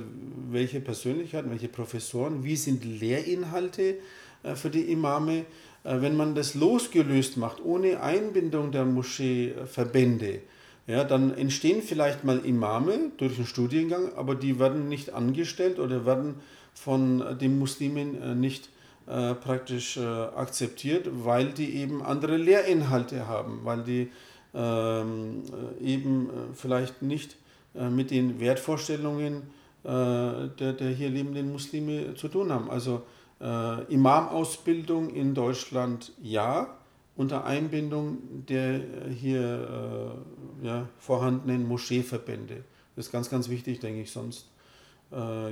welche 0.51 0.81
Persönlichkeiten, 0.81 1.51
welche 1.51 1.69
Professoren, 1.69 2.45
wie 2.45 2.55
sind 2.55 2.85
Lehrinhalte 2.85 3.97
äh, 4.43 4.55
für 4.55 4.69
die 4.69 4.93
Imame, 4.93 5.47
äh, 5.85 6.03
wenn 6.03 6.19
man 6.19 6.35
das 6.35 6.55
losgelöst 6.55 7.39
macht, 7.39 7.65
ohne 7.65 8.03
Einbindung 8.03 8.73
der 8.73 8.85
Moscheeverbände, 8.85 10.41
ja, 10.87 11.05
dann 11.05 11.33
entstehen 11.33 11.81
vielleicht 11.83 12.25
mal 12.25 12.45
Imame 12.45 13.13
durch 13.17 13.37
einen 13.37 13.47
Studiengang, 13.47 14.13
aber 14.17 14.35
die 14.35 14.59
werden 14.59 14.89
nicht 14.89 15.15
angestellt 15.15 15.79
oder 15.79 16.05
werden 16.05 16.35
von 16.75 17.39
den 17.39 17.59
Muslimen 17.59 18.41
nicht 18.41 18.71
äh, 19.11 19.35
praktisch 19.35 19.97
äh, 19.97 20.03
akzeptiert, 20.05 21.09
weil 21.11 21.47
die 21.47 21.75
eben 21.75 22.01
andere 22.01 22.37
Lehrinhalte 22.37 23.27
haben, 23.27 23.59
weil 23.65 23.83
die 23.83 24.13
ähm, 24.55 25.43
äh, 25.81 25.85
eben 25.85 26.27
äh, 26.27 26.33
vielleicht 26.55 27.03
nicht 27.03 27.37
mit 27.73 28.11
den 28.11 28.41
Wertvorstellungen 28.41 29.43
der, 29.85 30.49
der 30.57 30.91
hier 30.91 31.09
lebenden 31.09 31.53
Muslime 31.53 32.17
zu 32.17 32.27
tun 32.27 32.51
haben. 32.51 32.69
Also 32.69 33.03
Imamausbildung 33.39 35.11
in 35.11 35.35
Deutschland 35.35 36.13
ja, 36.21 36.77
unter 37.15 37.45
Einbindung 37.45 38.19
der 38.49 38.81
hier 39.09 40.17
ja, 40.65 40.89
vorhandenen 40.99 41.69
Moscheeverbände. 41.69 42.65
Das 42.97 43.07
ist 43.07 43.13
ganz, 43.13 43.31
ganz 43.31 43.49
wichtig, 43.49 43.79
denke 43.79 44.03
ich, 44.03 44.11
sonst 44.11 44.49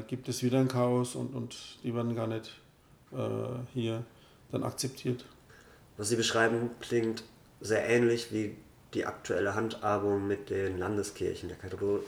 gibt 0.08 0.28
es 0.28 0.42
wieder 0.42 0.58
ein 0.58 0.66
Chaos 0.66 1.14
und, 1.14 1.36
und 1.36 1.56
die 1.84 1.94
werden 1.94 2.16
gar 2.16 2.26
nicht 2.26 2.50
hier 3.72 4.04
dann 4.52 4.64
akzeptiert. 4.64 5.24
Was 5.96 6.08
Sie 6.08 6.16
beschreiben, 6.16 6.70
klingt 6.80 7.24
sehr 7.60 7.88
ähnlich 7.88 8.32
wie 8.32 8.56
die 8.94 9.04
aktuelle 9.04 9.54
Handhabung 9.54 10.26
mit 10.26 10.50
den 10.50 10.78
Landeskirchen, 10.78 11.48
der 11.48 11.58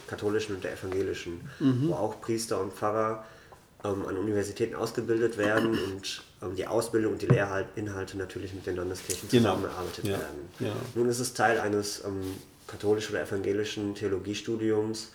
katholischen 0.06 0.54
und 0.54 0.64
der 0.64 0.72
evangelischen, 0.72 1.40
mhm. 1.58 1.88
wo 1.88 1.94
auch 1.94 2.20
Priester 2.20 2.60
und 2.60 2.72
Pfarrer 2.72 3.24
ähm, 3.84 4.06
an 4.06 4.16
Universitäten 4.16 4.74
ausgebildet 4.74 5.36
werden 5.36 5.70
und 5.70 6.22
ähm, 6.42 6.56
die 6.56 6.66
Ausbildung 6.66 7.14
und 7.14 7.22
die 7.22 7.26
Lehrinhalte 7.26 8.16
natürlich 8.16 8.54
mit 8.54 8.66
den 8.66 8.76
Landeskirchen 8.76 9.28
genau. 9.28 9.54
zusammengearbeitet 9.54 10.04
ja. 10.04 10.12
werden. 10.12 10.48
Ja. 10.58 10.72
Nun 10.94 11.08
ist 11.08 11.20
es 11.20 11.34
Teil 11.34 11.60
eines 11.60 12.02
ähm, 12.04 12.34
katholischen 12.66 13.14
oder 13.14 13.24
evangelischen 13.24 13.94
Theologiestudiums, 13.94 15.12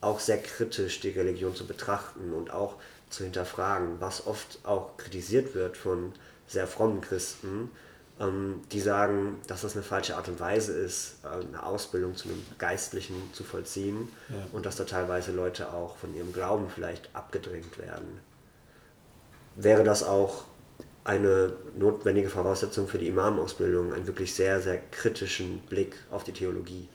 auch 0.00 0.18
sehr 0.18 0.38
kritisch 0.38 1.00
die 1.00 1.10
Religion 1.10 1.54
zu 1.54 1.66
betrachten 1.66 2.32
und 2.32 2.50
auch 2.50 2.76
zu 3.14 3.24
hinterfragen, 3.24 4.00
was 4.00 4.26
oft 4.26 4.58
auch 4.64 4.96
kritisiert 4.96 5.54
wird 5.54 5.76
von 5.76 6.12
sehr 6.46 6.66
frommen 6.66 7.00
Christen, 7.00 7.70
ähm, 8.20 8.62
die 8.70 8.80
sagen, 8.80 9.40
dass 9.46 9.62
das 9.62 9.74
eine 9.74 9.82
falsche 9.82 10.16
Art 10.16 10.28
und 10.28 10.38
Weise 10.38 10.72
ist, 10.72 11.16
äh, 11.24 11.44
eine 11.46 11.64
Ausbildung 11.64 12.16
zu 12.16 12.28
einem 12.28 12.44
Geistlichen 12.58 13.14
zu 13.32 13.44
vollziehen 13.44 14.08
ja. 14.28 14.36
und 14.52 14.66
dass 14.66 14.76
da 14.76 14.84
teilweise 14.84 15.32
Leute 15.32 15.72
auch 15.72 15.96
von 15.96 16.14
ihrem 16.14 16.32
Glauben 16.32 16.68
vielleicht 16.68 17.08
abgedrängt 17.14 17.78
werden. 17.78 18.20
Wäre 19.56 19.84
das 19.84 20.02
auch 20.02 20.44
eine 21.04 21.52
notwendige 21.76 22.30
Voraussetzung 22.30 22.88
für 22.88 22.98
die 22.98 23.08
Imamausbildung, 23.08 23.92
einen 23.92 24.06
wirklich 24.06 24.34
sehr, 24.34 24.60
sehr 24.60 24.78
kritischen 24.90 25.58
Blick 25.68 25.96
auf 26.10 26.24
die 26.24 26.32
Theologie? 26.32 26.88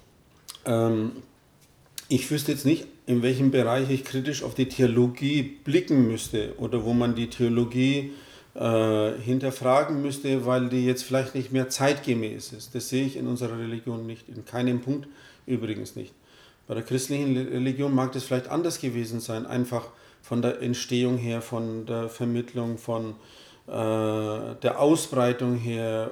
Ähm, 0.66 1.24
ich 2.10 2.30
wüsste 2.30 2.52
jetzt 2.52 2.66
nicht, 2.66 2.88
in 3.06 3.22
welchem 3.22 3.52
Bereich 3.52 3.90
ich 3.90 4.04
kritisch 4.04 4.44
auf 4.44 4.56
die 4.56 4.68
Theologie 4.68 5.44
blicken 5.44 6.08
müsste 6.08 6.56
oder 6.58 6.84
wo 6.84 6.94
man 6.94 7.16
die 7.16 7.30
Theologie 7.30 8.12
äh, 8.56 9.12
hinterfragen 9.22 10.02
müsste, 10.02 10.46
weil 10.46 10.70
die 10.70 10.86
jetzt 10.86 11.04
vielleicht 11.04 11.36
nicht 11.36 11.52
mehr 11.52 11.70
zeitgemäß 11.70 12.52
ist. 12.52 12.74
Das 12.74 12.90
sehe 12.90 13.06
ich 13.06 13.16
in 13.16 13.28
unserer 13.28 13.60
Religion 13.60 14.08
nicht, 14.08 14.28
in 14.28 14.44
keinem 14.44 14.82
Punkt 14.82 15.08
übrigens 15.46 15.96
nicht. 15.96 16.14
Bei 16.68 16.74
der 16.74 16.84
christlichen 16.84 17.38
Religion 17.38 17.94
mag 17.94 18.12
das 18.12 18.24
vielleicht 18.24 18.50
anders 18.50 18.82
gewesen 18.82 19.20
sein, 19.20 19.46
einfach 19.46 19.88
von 20.22 20.42
der 20.42 20.62
Entstehung 20.62 21.18
her, 21.18 21.42
von 21.42 21.86
der 21.86 22.10
Vermittlung, 22.10 22.78
von 22.80 23.16
äh, 23.68 24.56
der 24.62 24.80
Ausbreitung 24.80 25.56
her, 25.56 26.12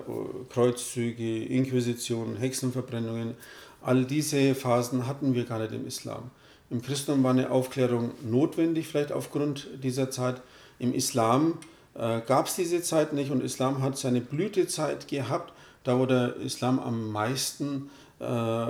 Kreuzzüge, 0.50 1.44
Inquisitionen, 1.44 2.38
Hexenverbrennungen. 2.38 3.36
All 3.82 4.06
diese 4.06 4.56
Phasen 4.56 5.08
hatten 5.08 5.34
wir 5.34 5.46
gar 5.46 5.60
nicht 5.60 5.74
im 5.74 5.86
Islam. 5.88 6.32
Im 6.70 6.82
Christentum 6.82 7.24
war 7.24 7.32
eine 7.32 7.50
Aufklärung 7.50 8.12
notwendig, 8.24 8.88
vielleicht 8.88 9.12
aufgrund 9.12 9.68
dieser 9.84 10.12
Zeit. 10.12 10.42
Im 10.80 10.94
Islam 10.94 11.60
äh, 11.96 12.22
gab 12.22 12.48
es 12.48 12.56
diese 12.56 12.82
Zeit 12.82 13.14
nicht 13.14 13.32
und 13.32 13.42
Islam 13.42 13.82
hat 13.82 13.98
seine 13.98 14.22
Blütezeit 14.22 15.08
gehabt, 15.08 15.54
da 15.84 15.98
wo 15.98 16.06
der 16.06 16.36
Islam 16.38 16.80
am 16.80 17.12
meisten 17.12 17.90
äh, 18.20 18.66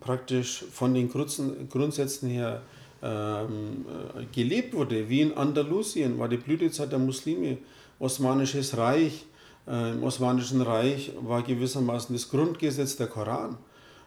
praktisch 0.00 0.64
von 0.72 0.94
den 0.94 1.10
Grundsätzen 1.10 2.30
her 2.30 2.62
ähm, 3.02 3.84
äh, 4.16 4.24
gelebt 4.34 4.74
wurde. 4.74 5.08
Wie 5.08 5.20
in 5.20 5.36
Andalusien 5.36 6.18
war 6.18 6.28
die 6.28 6.36
Blütezeit 6.38 6.92
der 6.92 6.98
Muslime, 6.98 7.58
Osmanisches 7.98 8.76
Reich. 8.76 9.26
Äh, 9.66 9.92
Im 9.92 10.02
Osmanischen 10.02 10.62
Reich 10.62 11.12
war 11.20 11.42
gewissermaßen 11.42 12.14
das 12.14 12.30
Grundgesetz 12.30 12.96
der 12.96 13.08
Koran. 13.08 13.58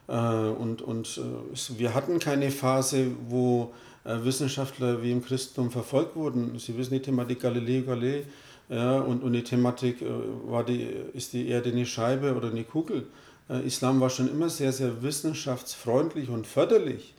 Äh, 0.10 0.14
und, 0.14 0.82
und 0.82 1.20
äh, 1.20 1.80
wir 1.80 1.94
hatten 1.94 2.20
keine 2.20 2.50
Phase, 2.50 3.08
wo 3.28 3.74
äh, 4.04 4.16
Wissenschaftler 4.24 5.04
wie 5.04 5.12
im 5.12 5.24
Christentum 5.24 5.70
verfolgt 5.70 6.16
wurden. 6.16 6.58
Sie 6.58 6.76
wissen 6.78 6.96
die 6.96 7.02
Thematik 7.02 7.42
Galileo 7.42 7.84
Galilei 7.84 8.24
ja, 8.70 9.00
und, 9.00 9.24
und 9.24 9.34
die 9.34 9.44
Thematik 9.44 9.98
war 10.46 10.64
die, 10.64 10.88
ist 11.14 11.34
die 11.34 11.48
Erde 11.48 11.72
eine 11.72 11.88
Scheibe 11.88 12.36
oder 12.36 12.52
eine 12.52 12.64
Kugel. 12.64 13.08
Islam 13.66 14.00
war 14.00 14.12
schon 14.12 14.30
immer 14.30 14.48
sehr, 14.48 14.72
sehr 14.72 15.02
wissenschaftsfreundlich 15.02 16.30
und 16.30 16.46
förderlich. 16.46 17.16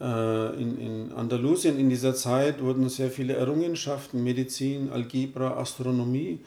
In, 0.00 0.78
in 0.80 1.12
Andalusien 1.12 1.78
in 1.78 1.90
dieser 1.90 2.14
Zeit 2.14 2.62
wurden 2.62 2.88
sehr 2.88 3.10
viele 3.10 3.34
Errungenschaften, 3.34 4.24
Medizin, 4.24 4.88
Algebra, 4.90 5.58
Astronomie 5.58 6.40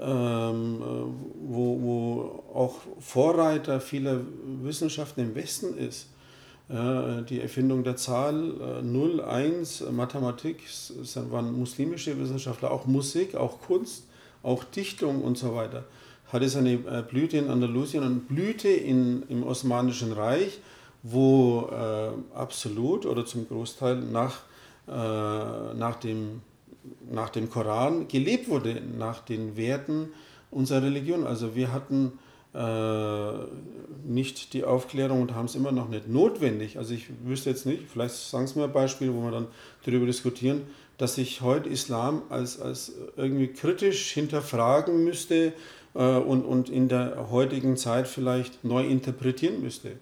ähm, 0.00 0.80
äh, 0.80 0.84
wo, 1.42 1.80
wo 1.80 2.44
auch 2.54 2.76
Vorreiter 2.98 3.80
vieler 3.80 4.20
Wissenschaften 4.62 5.20
im 5.20 5.34
Westen 5.34 5.76
ist. 5.76 6.08
Ja, 6.72 7.22
die 7.22 7.40
Erfindung 7.40 7.82
der 7.82 7.96
Zahl 7.96 8.80
0, 8.84 9.18
äh, 9.18 9.22
1, 9.24 9.86
Mathematik, 9.90 10.58
das 10.96 11.18
waren 11.32 11.52
muslimische 11.58 12.16
Wissenschaftler, 12.20 12.70
auch 12.70 12.86
Musik, 12.86 13.34
auch 13.34 13.60
Kunst, 13.60 14.04
auch 14.44 14.62
Dichtung 14.62 15.22
und 15.22 15.36
so 15.36 15.56
weiter. 15.56 15.84
Hatte 16.32 16.48
seine 16.48 16.74
äh, 16.74 17.02
Blüte 17.02 17.38
in 17.38 17.48
Andalusien 17.50 18.04
und 18.04 18.28
Blüte 18.28 18.68
in, 18.68 19.24
im 19.28 19.42
Osmanischen 19.42 20.12
Reich, 20.12 20.60
wo 21.02 21.68
äh, 21.72 22.36
absolut 22.38 23.04
oder 23.04 23.26
zum 23.26 23.48
Großteil 23.48 23.96
nach, 23.96 24.42
äh, 24.86 25.74
nach 25.74 25.96
dem 25.96 26.42
nach 27.10 27.30
dem 27.30 27.50
Koran 27.50 28.08
gelebt 28.08 28.48
wurde, 28.48 28.80
nach 28.98 29.20
den 29.20 29.56
Werten 29.56 30.10
unserer 30.50 30.82
Religion. 30.82 31.26
Also 31.26 31.54
wir 31.54 31.72
hatten 31.72 32.12
äh, 32.54 33.32
nicht 34.04 34.54
die 34.54 34.64
Aufklärung 34.64 35.22
und 35.22 35.34
haben 35.34 35.44
es 35.44 35.54
immer 35.54 35.72
noch 35.72 35.88
nicht 35.88 36.08
notwendig. 36.08 36.78
Also 36.78 36.94
ich 36.94 37.06
wüsste 37.24 37.50
jetzt 37.50 37.66
nicht, 37.66 37.84
vielleicht 37.90 38.14
sagen 38.14 38.46
Sie 38.46 38.58
mir 38.58 38.64
ein 38.64 38.72
Beispiel, 38.72 39.12
wo 39.12 39.22
wir 39.22 39.30
dann 39.30 39.46
darüber 39.84 40.06
diskutieren, 40.06 40.62
dass 40.98 41.16
ich 41.16 41.40
heute 41.40 41.68
Islam 41.68 42.22
als, 42.28 42.60
als 42.60 42.92
irgendwie 43.16 43.48
kritisch 43.48 44.12
hinterfragen 44.12 45.04
müsste 45.04 45.52
äh, 45.94 46.16
und, 46.16 46.44
und 46.44 46.68
in 46.68 46.88
der 46.88 47.30
heutigen 47.30 47.76
Zeit 47.76 48.08
vielleicht 48.08 48.64
neu 48.64 48.84
interpretieren 48.84 49.62
müsste. 49.62 49.92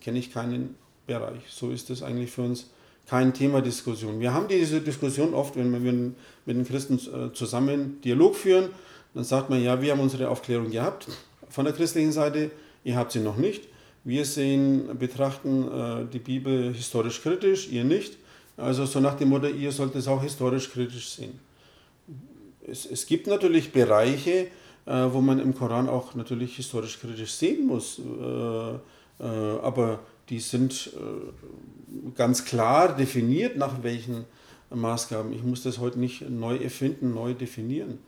Kenne 0.00 0.18
ich 0.18 0.32
keinen 0.32 0.76
Bereich. 1.06 1.42
So 1.48 1.70
ist 1.70 1.90
das 1.90 2.02
eigentlich 2.02 2.30
für 2.30 2.42
uns 2.42 2.70
kein 3.08 3.32
Thema 3.32 3.62
Diskussion. 3.62 4.20
Wir 4.20 4.34
haben 4.34 4.48
diese 4.48 4.80
Diskussion 4.80 5.32
oft, 5.34 5.56
wenn 5.56 5.72
wir 5.72 5.92
mit 5.92 6.14
den 6.46 6.64
Christen 6.66 6.96
äh, 6.96 7.32
zusammen 7.32 8.00
Dialog 8.02 8.36
führen, 8.36 8.68
dann 9.14 9.24
sagt 9.24 9.48
man, 9.48 9.62
ja, 9.62 9.80
wir 9.80 9.92
haben 9.92 10.00
unsere 10.00 10.28
Aufklärung 10.28 10.70
gehabt 10.70 11.08
von 11.48 11.64
der 11.64 11.74
christlichen 11.74 12.12
Seite, 12.12 12.50
ihr 12.84 12.96
habt 12.96 13.12
sie 13.12 13.20
noch 13.20 13.36
nicht. 13.36 13.64
Wir 14.04 14.24
sehen, 14.24 14.98
betrachten 14.98 15.68
äh, 15.68 16.04
die 16.12 16.18
Bibel 16.18 16.72
historisch 16.72 17.22
kritisch, 17.22 17.68
ihr 17.68 17.84
nicht. 17.84 18.16
Also 18.56 18.86
so 18.86 19.00
nach 19.00 19.14
dem 19.14 19.30
Motto, 19.30 19.46
ihr 19.46 19.72
sollt 19.72 19.94
es 19.94 20.08
auch 20.08 20.22
historisch 20.22 20.70
kritisch 20.70 21.08
sehen. 21.08 21.38
Es, 22.66 22.84
es 22.84 23.06
gibt 23.06 23.26
natürlich 23.26 23.72
Bereiche, 23.72 24.48
äh, 24.84 25.06
wo 25.10 25.20
man 25.20 25.38
im 25.38 25.54
Koran 25.54 25.88
auch 25.88 26.14
natürlich 26.14 26.56
historisch 26.56 27.00
kritisch 27.00 27.32
sehen 27.32 27.66
muss. 27.66 28.00
Aber 29.18 29.98
die 30.28 30.40
sind 30.40 30.92
äh, 30.94 32.10
ganz 32.16 32.44
klar 32.44 32.96
definiert, 32.96 33.56
nach 33.56 33.82
welchen 33.82 34.24
Maßgaben. 34.70 35.32
Ich 35.32 35.42
muss 35.42 35.62
das 35.62 35.78
heute 35.78 35.98
nicht 35.98 36.28
neu 36.28 36.56
erfinden, 36.56 37.14
neu 37.14 37.34
definieren. 37.34 37.98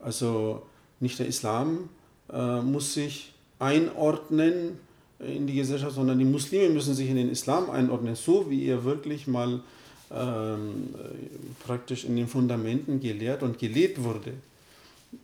Also 0.00 0.62
nicht 1.00 1.18
der 1.18 1.26
Islam 1.26 1.88
äh, 2.32 2.60
muss 2.60 2.94
sich 2.94 3.34
einordnen 3.58 4.78
in 5.18 5.46
die 5.46 5.54
Gesellschaft, 5.54 5.94
sondern 5.94 6.18
die 6.18 6.24
Muslime 6.24 6.70
müssen 6.70 6.94
sich 6.94 7.10
in 7.10 7.16
den 7.16 7.30
Islam 7.30 7.70
einordnen, 7.70 8.14
so 8.14 8.48
wie 8.50 8.66
er 8.66 8.84
wirklich 8.84 9.26
mal 9.26 9.60
ähm, 10.10 10.94
praktisch 11.66 12.04
in 12.04 12.16
den 12.16 12.28
Fundamenten 12.28 13.00
gelehrt 13.00 13.42
und 13.42 13.58
gelebt 13.58 14.02
wurde. 14.02 14.32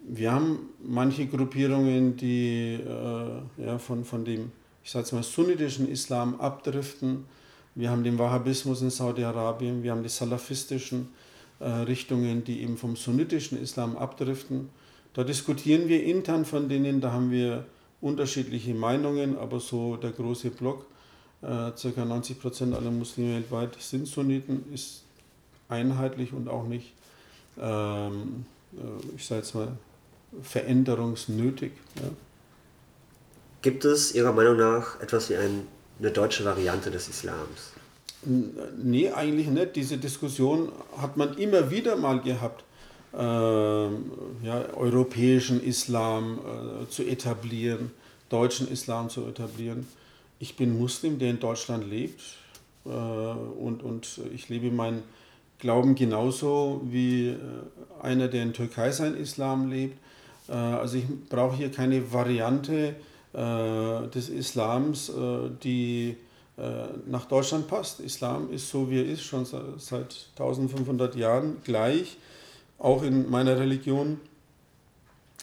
Wir 0.07 0.33
haben 0.33 0.71
manche 0.83 1.27
Gruppierungen, 1.27 2.17
die 2.17 2.75
äh, 2.75 3.65
ja, 3.65 3.79
von, 3.79 4.05
von 4.05 4.25
dem, 4.25 4.51
ich 4.85 4.91
sage 4.91 5.15
mal, 5.15 5.23
sunnitischen 5.23 5.89
Islam 5.89 6.41
abdriften. 6.41 7.25
Wir 7.75 7.91
haben 7.91 8.05
den 8.05 8.19
Wahhabismus 8.19 8.83
in 8.83 8.91
Saudi-Arabien, 8.91 9.83
wir 9.83 9.91
haben 9.91 10.03
die 10.03 10.11
salafistischen 10.11 11.09
äh, 11.59 11.69
Richtungen, 11.69 12.45
die 12.45 12.63
eben 12.63 12.77
vom 12.77 12.95
sunnitischen 12.95 13.61
Islam 13.61 13.97
abdriften. 13.97 14.69
Da 15.15 15.25
diskutieren 15.25 15.89
wir 15.89 16.05
intern 16.05 16.45
von 16.45 16.69
denen, 16.69 17.01
da 17.01 17.13
haben 17.13 17.31
wir 17.31 17.65
unterschiedliche 18.01 18.75
Meinungen, 18.75 19.39
aber 19.39 19.59
so 19.59 19.97
der 19.97 20.11
große 20.11 20.51
Block, 20.51 20.85
äh, 21.41 21.71
ca. 21.71 22.05
90 22.05 22.41
Prozent 22.41 22.75
aller 22.75 22.91
Muslime 22.91 23.37
weltweit 23.37 23.81
sind 23.81 24.07
Sunniten, 24.07 24.65
ist 24.73 25.03
einheitlich 25.69 26.33
und 26.35 26.49
auch 26.49 26.67
nicht, 26.67 26.93
ähm, 27.59 28.45
äh, 28.75 29.17
ich 29.17 29.25
sage 29.25 29.41
jetzt 29.41 29.55
mal, 29.55 29.69
veränderungsnötig. 30.43 31.73
Ja. 31.97 32.11
Gibt 33.65 33.87
es 33.87 34.15
Ihrer 34.15 34.35
Meinung 34.35 34.59
nach 34.59 35.01
etwas 35.01 35.31
wie 35.31 35.37
ein, 35.37 35.67
eine 35.99 36.11
deutsche 36.11 36.45
Variante 36.45 36.91
des 36.91 37.09
Islams? 37.09 37.73
Nee, 38.77 39.09
eigentlich 39.09 39.47
nicht. 39.47 39.75
Diese 39.75 39.97
Diskussion 39.97 40.71
hat 40.99 41.17
man 41.17 41.39
immer 41.39 41.71
wieder 41.71 41.97
mal 41.97 42.21
gehabt 42.21 42.63
äh, 43.15 43.17
ja, 43.17 44.69
europäischen 44.77 45.65
Islam 45.65 46.41
äh, 46.41 46.91
zu 46.91 47.05
etablieren, 47.05 47.91
deutschen 48.29 48.71
Islam 48.71 49.09
zu 49.09 49.27
etablieren. 49.27 49.87
Ich 50.39 50.57
bin 50.57 50.79
Muslim, 50.79 51.19
der 51.19 51.31
in 51.31 51.41
Deutschland 51.41 51.89
lebt 51.89 52.21
äh, 52.85 52.91
und, 52.91 53.83
und 53.83 54.21
ich 54.35 54.51
lebe 54.51 54.71
meinen 54.73 55.03
Glauben 55.59 55.95
genauso 55.95 56.83
wie 56.85 57.29
äh, 57.29 57.37
einer, 58.03 58.29
der 58.29 58.43
in 58.43 58.53
Türkei 58.53 58.91
sein 58.91 59.17
Islam 59.17 59.71
lebt. 59.71 59.97
Äh, 60.51 60.53
also 60.53 60.99
ich 60.99 61.07
brauche 61.31 61.57
hier 61.57 61.71
keine 61.71 62.13
Variante 62.13 62.95
des 63.35 64.29
Islams, 64.29 65.11
die 65.65 66.17
nach 67.07 67.25
Deutschland 67.25 67.67
passt. 67.67 67.99
Islam 67.99 68.53
ist 68.53 68.71
so, 68.71 68.89
wie 68.89 69.01
er 69.01 69.07
ist, 69.07 69.25
schon 69.25 69.45
seit 69.45 70.29
1500 70.37 71.17
Jahren 71.17 71.57
gleich 71.65 72.17
auch 72.79 73.03
in 73.03 73.31
meiner 73.31 73.59
Religion 73.59 74.21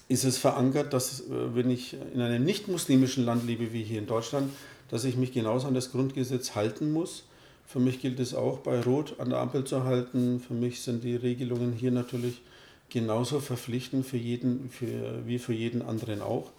ist 0.07 0.25
es 0.25 0.37
verankert, 0.37 0.93
dass 0.93 1.21
äh, 1.21 1.55
wenn 1.55 1.69
ich 1.69 1.95
in 2.13 2.21
einem 2.21 2.43
nicht-muslimischen 2.43 3.25
Land 3.25 3.47
lebe 3.47 3.73
wie 3.73 3.83
hier 3.83 3.99
in 3.99 4.07
Deutschland, 4.07 4.51
dass 4.89 5.05
ich 5.05 5.15
mich 5.15 5.31
genauso 5.31 5.67
an 5.67 5.73
das 5.73 5.91
Grundgesetz 5.91 6.53
halten 6.53 6.91
muss. 6.91 7.23
Für 7.65 7.79
mich 7.79 8.01
gilt 8.01 8.19
es 8.19 8.35
auch, 8.35 8.59
bei 8.59 8.81
Rot 8.81 9.19
an 9.19 9.29
der 9.29 9.39
Ampel 9.39 9.63
zu 9.63 9.85
halten. 9.85 10.39
Für 10.45 10.53
mich 10.53 10.81
sind 10.81 11.03
die 11.03 11.15
Regelungen 11.15 11.71
hier 11.71 11.91
natürlich 11.91 12.41
genauso 12.89 13.39
verpflichtend 13.39 14.05
für 14.05 14.17
jeden, 14.17 14.69
für, 14.69 15.25
wie 15.25 15.39
für 15.39 15.53
jeden 15.53 15.81
anderen 15.81 16.21
auch. 16.21 16.51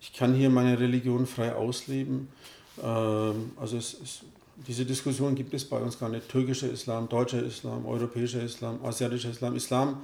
Ich 0.00 0.12
kann 0.12 0.34
hier 0.34 0.50
meine 0.50 0.78
Religion 0.78 1.26
frei 1.26 1.54
ausleben. 1.54 2.28
Ähm, 2.82 3.52
also 3.56 3.76
es, 3.76 3.96
es, 4.02 4.20
diese 4.66 4.84
Diskussion 4.84 5.34
gibt 5.34 5.54
es 5.54 5.64
bei 5.64 5.78
uns 5.78 5.98
gar 5.98 6.08
nicht. 6.08 6.28
Türkischer 6.28 6.70
Islam, 6.70 7.08
deutscher 7.08 7.42
Islam, 7.42 7.86
europäischer 7.86 8.42
Islam, 8.42 8.78
asiatischer 8.84 9.30
Islam. 9.30 9.56
Islam 9.56 9.98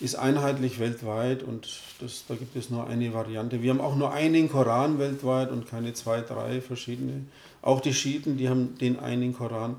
ist 0.00 0.14
einheitlich 0.14 0.78
weltweit 0.78 1.42
und 1.42 1.68
das, 2.00 2.24
da 2.28 2.34
gibt 2.34 2.54
es 2.56 2.68
nur 2.68 2.86
eine 2.86 3.14
Variante. 3.14 3.62
Wir 3.62 3.70
haben 3.70 3.80
auch 3.80 3.96
nur 3.96 4.12
einen 4.12 4.50
Koran 4.50 4.98
weltweit 4.98 5.50
und 5.50 5.66
keine 5.66 5.94
zwei, 5.94 6.20
drei 6.20 6.60
verschiedene. 6.60 7.24
Auch 7.62 7.80
die 7.80 7.94
Schiiten, 7.94 8.36
die 8.36 8.48
haben 8.48 8.76
den 8.78 8.98
einen 8.98 9.34
Koran. 9.34 9.76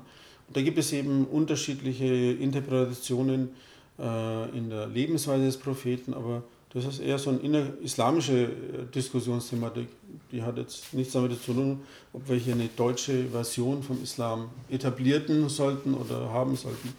Und 0.48 0.56
da 0.56 0.62
gibt 0.62 0.78
es 0.78 0.92
eben 0.92 1.24
unterschiedliche 1.24 2.06
Interpretationen 2.32 3.50
äh, 3.98 4.56
in 4.56 4.70
der 4.70 4.88
Lebensweise 4.88 5.44
des 5.44 5.56
Propheten, 5.56 6.14
aber 6.14 6.42
das 6.74 6.84
ist 6.84 7.00
eher 7.00 7.18
so 7.18 7.30
eine 7.30 7.72
islamische 7.82 8.42
äh, 8.42 8.48
Diskussionsthematik. 8.94 9.88
Die 10.30 10.42
hat 10.42 10.58
jetzt 10.58 10.92
nichts 10.92 11.14
damit 11.14 11.42
zu 11.42 11.52
tun, 11.52 11.80
ob 12.12 12.28
wir 12.28 12.36
hier 12.36 12.54
eine 12.54 12.68
deutsche 12.76 13.24
Version 13.28 13.82
vom 13.82 14.02
Islam 14.02 14.50
etablierten 14.68 15.48
sollten 15.48 15.94
oder 15.94 16.30
haben 16.30 16.56
sollten. 16.56 16.92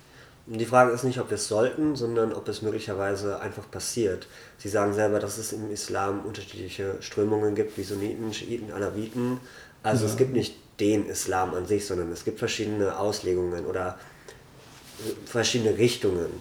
Die 0.48 0.66
Frage 0.66 0.92
ist 0.92 1.04
nicht, 1.04 1.20
ob 1.20 1.30
wir 1.30 1.36
es 1.36 1.48
sollten, 1.48 1.96
sondern 1.96 2.34
ob 2.34 2.48
es 2.48 2.64
möglicherweise 2.64 3.40
einfach 3.40 3.70
passiert. 3.70 4.28
Sie 4.58 4.70
sagen 4.70 4.96
selber, 4.96 5.20
dass 5.20 5.38
es 5.38 5.54
im 5.54 5.70
Islam 5.70 6.22
unterschiedliche 6.26 6.96
Strömungen 7.02 7.54
gibt, 7.54 7.78
wie 7.78 7.84
Sunniten, 7.84 8.34
Schiiten, 8.34 8.72
Alawiten. 8.72 9.40
Also 9.84 10.06
ja. 10.06 10.12
es 10.12 10.18
gibt 10.18 10.34
nicht 10.34 10.56
den 10.80 11.06
Islam 11.06 11.54
an 11.54 11.68
sich, 11.68 11.86
sondern 11.86 12.12
es 12.12 12.26
gibt 12.26 12.40
verschiedene 12.40 12.98
Auslegungen 12.98 13.68
oder 13.68 14.00
verschiedene 15.26 15.78
Richtungen, 15.78 16.32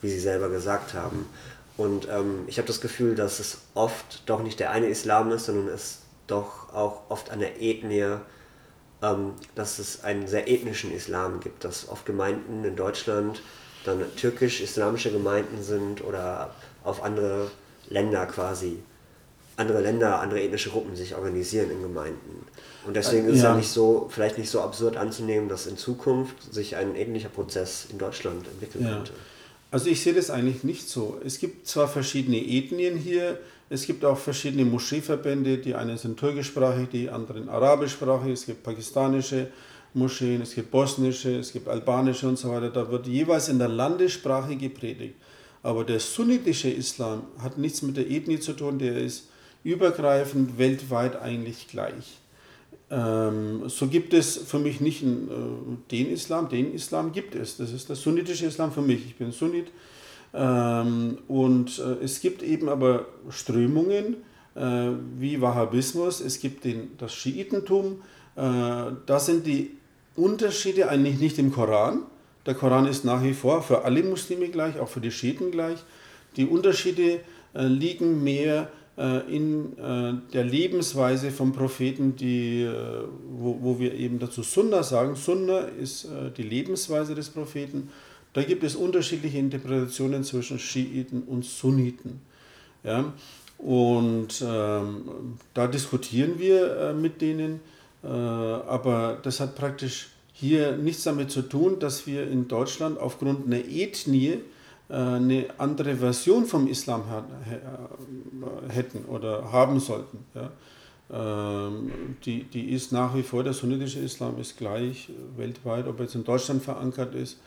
wie 0.00 0.08
Sie 0.08 0.20
selber 0.20 0.48
gesagt 0.48 0.94
haben. 0.94 1.26
Und 1.78 2.08
ähm, 2.10 2.44
ich 2.48 2.58
habe 2.58 2.66
das 2.66 2.80
Gefühl, 2.80 3.14
dass 3.14 3.38
es 3.38 3.58
oft 3.74 4.24
doch 4.26 4.42
nicht 4.42 4.58
der 4.58 4.72
eine 4.72 4.88
Islam 4.88 5.30
ist, 5.30 5.46
sondern 5.46 5.68
es 5.68 6.00
doch 6.26 6.74
auch 6.74 7.02
oft 7.08 7.30
an 7.30 7.38
der 7.38 7.62
Ethnie, 7.62 8.16
ähm, 9.00 9.32
dass 9.54 9.78
es 9.78 10.02
einen 10.02 10.26
sehr 10.26 10.50
ethnischen 10.50 10.92
Islam 10.92 11.38
gibt, 11.38 11.64
dass 11.64 11.88
oft 11.88 12.04
Gemeinden 12.04 12.64
in 12.64 12.74
Deutschland 12.74 13.42
dann 13.84 14.04
türkisch-islamische 14.16 15.12
Gemeinden 15.12 15.62
sind 15.62 16.02
oder 16.04 16.50
auf 16.82 17.02
andere 17.04 17.48
Länder 17.88 18.26
quasi, 18.26 18.82
andere 19.56 19.80
Länder, 19.80 20.20
andere 20.20 20.42
ethnische 20.42 20.70
Gruppen 20.70 20.96
sich 20.96 21.14
organisieren 21.14 21.70
in 21.70 21.80
Gemeinden. 21.80 22.44
Und 22.86 22.96
deswegen 22.96 23.28
ist 23.28 23.36
es 23.36 23.42
ja 23.42 23.54
nicht 23.54 23.70
so, 23.70 24.08
vielleicht 24.10 24.36
nicht 24.36 24.50
so 24.50 24.62
absurd 24.62 24.96
anzunehmen, 24.96 25.48
dass 25.48 25.66
in 25.66 25.76
Zukunft 25.76 26.52
sich 26.52 26.74
ein 26.74 26.96
ähnlicher 26.96 27.28
Prozess 27.28 27.86
in 27.88 27.98
Deutschland 27.98 28.48
entwickeln 28.48 28.84
ja. 28.84 28.94
könnte. 28.94 29.12
Also 29.70 29.90
ich 29.90 30.02
sehe 30.02 30.14
das 30.14 30.30
eigentlich 30.30 30.64
nicht 30.64 30.88
so. 30.88 31.20
Es 31.24 31.38
gibt 31.38 31.66
zwar 31.66 31.88
verschiedene 31.88 32.38
Ethnien 32.38 32.96
hier, 32.96 33.38
es 33.70 33.84
gibt 33.84 34.04
auch 34.04 34.16
verschiedene 34.16 34.64
Moscheeverbände, 34.64 35.58
die 35.58 35.74
einen 35.74 35.98
sind 35.98 36.18
türkischsprachig, 36.18 36.88
die 36.90 37.10
anderen 37.10 37.50
arabischsprachig, 37.50 38.32
es 38.32 38.46
gibt 38.46 38.62
pakistanische 38.62 39.48
Moscheen, 39.92 40.40
es 40.40 40.54
gibt 40.54 40.70
bosnische, 40.70 41.38
es 41.38 41.52
gibt 41.52 41.68
albanische 41.68 42.28
und 42.28 42.38
so 42.38 42.50
weiter. 42.50 42.70
Da 42.70 42.90
wird 42.90 43.06
jeweils 43.06 43.48
in 43.48 43.58
der 43.58 43.68
Landessprache 43.68 44.56
gepredigt. 44.56 45.16
Aber 45.62 45.84
der 45.84 46.00
sunnitische 46.00 46.70
Islam 46.70 47.24
hat 47.38 47.58
nichts 47.58 47.82
mit 47.82 47.96
der 47.96 48.10
Ethnie 48.10 48.40
zu 48.40 48.54
tun, 48.54 48.78
der 48.78 48.96
ist 48.96 49.28
übergreifend 49.64 50.56
weltweit 50.56 51.20
eigentlich 51.20 51.68
gleich. 51.68 52.18
Ähm, 52.90 53.68
so 53.68 53.86
gibt 53.86 54.14
es 54.14 54.36
für 54.36 54.58
mich 54.58 54.80
nicht 54.80 55.02
einen, 55.02 55.28
äh, 55.28 55.90
den 55.90 56.10
Islam, 56.10 56.48
den 56.48 56.72
Islam 56.74 57.12
gibt 57.12 57.34
es. 57.34 57.56
Das 57.56 57.72
ist 57.72 57.88
der 57.88 57.96
sunnitische 57.96 58.46
Islam 58.46 58.72
für 58.72 58.82
mich. 58.82 59.04
Ich 59.04 59.16
bin 59.16 59.32
Sunnit. 59.32 59.66
Ähm, 60.34 61.18
und 61.28 61.78
äh, 61.78 62.04
es 62.04 62.20
gibt 62.20 62.42
eben 62.42 62.68
aber 62.68 63.06
Strömungen 63.30 64.16
äh, 64.54 64.90
wie 65.18 65.40
Wahhabismus, 65.40 66.20
es 66.20 66.40
gibt 66.40 66.64
den, 66.64 66.90
das 66.98 67.14
Schiitentum. 67.14 68.02
Äh, 68.36 68.42
da 69.06 69.20
sind 69.20 69.46
die 69.46 69.76
Unterschiede 70.16 70.88
eigentlich 70.88 71.18
nicht 71.18 71.38
im 71.38 71.52
Koran. 71.52 72.02
Der 72.44 72.54
Koran 72.54 72.86
ist 72.86 73.04
nach 73.04 73.22
wie 73.22 73.34
vor 73.34 73.62
für 73.62 73.84
alle 73.84 74.02
Muslime 74.02 74.48
gleich, 74.48 74.78
auch 74.78 74.88
für 74.88 75.00
die 75.00 75.10
Schiiten 75.10 75.50
gleich. 75.50 75.78
Die 76.36 76.46
Unterschiede 76.46 77.20
äh, 77.54 77.66
liegen 77.66 78.24
mehr 78.24 78.70
in 78.98 79.78
äh, 79.78 80.14
der 80.32 80.44
Lebensweise 80.44 81.30
vom 81.30 81.52
Propheten, 81.52 82.16
die, 82.16 82.62
äh, 82.62 83.04
wo, 83.30 83.58
wo 83.60 83.78
wir 83.78 83.94
eben 83.94 84.18
dazu 84.18 84.42
Sunna 84.42 84.82
sagen. 84.82 85.14
Sunna 85.14 85.60
ist 85.60 86.06
äh, 86.06 86.30
die 86.36 86.42
Lebensweise 86.42 87.14
des 87.14 87.28
Propheten. 87.30 87.90
Da 88.32 88.42
gibt 88.42 88.64
es 88.64 88.74
unterschiedliche 88.74 89.38
Interpretationen 89.38 90.24
zwischen 90.24 90.58
Schiiten 90.58 91.22
und 91.22 91.44
Sunniten. 91.44 92.20
Ja? 92.82 93.12
Und 93.58 94.42
ähm, 94.44 95.36
da 95.54 95.66
diskutieren 95.68 96.38
wir 96.38 96.76
äh, 96.76 96.92
mit 96.92 97.20
denen, 97.20 97.60
äh, 98.02 98.08
aber 98.08 99.18
das 99.22 99.38
hat 99.38 99.54
praktisch 99.54 100.08
hier 100.32 100.76
nichts 100.76 101.04
damit 101.04 101.30
zu 101.30 101.42
tun, 101.42 101.78
dass 101.78 102.06
wir 102.06 102.28
in 102.28 102.48
Deutschland 102.48 102.98
aufgrund 102.98 103.46
einer 103.46 103.64
Ethnie 103.64 104.28
äh, 104.28 104.38
eine 104.88 105.46
andere 105.58 105.96
Version 105.96 106.46
vom 106.46 106.66
Islam 106.66 107.02
äh, 107.02 108.72
hätten 108.72 109.04
oder 109.04 109.52
haben 109.52 109.80
sollten. 109.80 110.24
Ja. 110.34 110.50
Ähm, 111.10 111.90
die, 112.24 112.44
die 112.44 112.70
ist 112.70 112.92
nach 112.92 113.14
wie 113.14 113.22
vor, 113.22 113.44
der 113.44 113.52
sunnitische 113.52 114.00
Islam 114.00 114.38
ist 114.40 114.56
gleich 114.56 115.10
weltweit, 115.36 115.86
ob 115.86 115.98
er 115.98 116.04
jetzt 116.04 116.14
in 116.14 116.24
Deutschland 116.24 116.62
verankert 116.62 117.14
ist. 117.14 117.38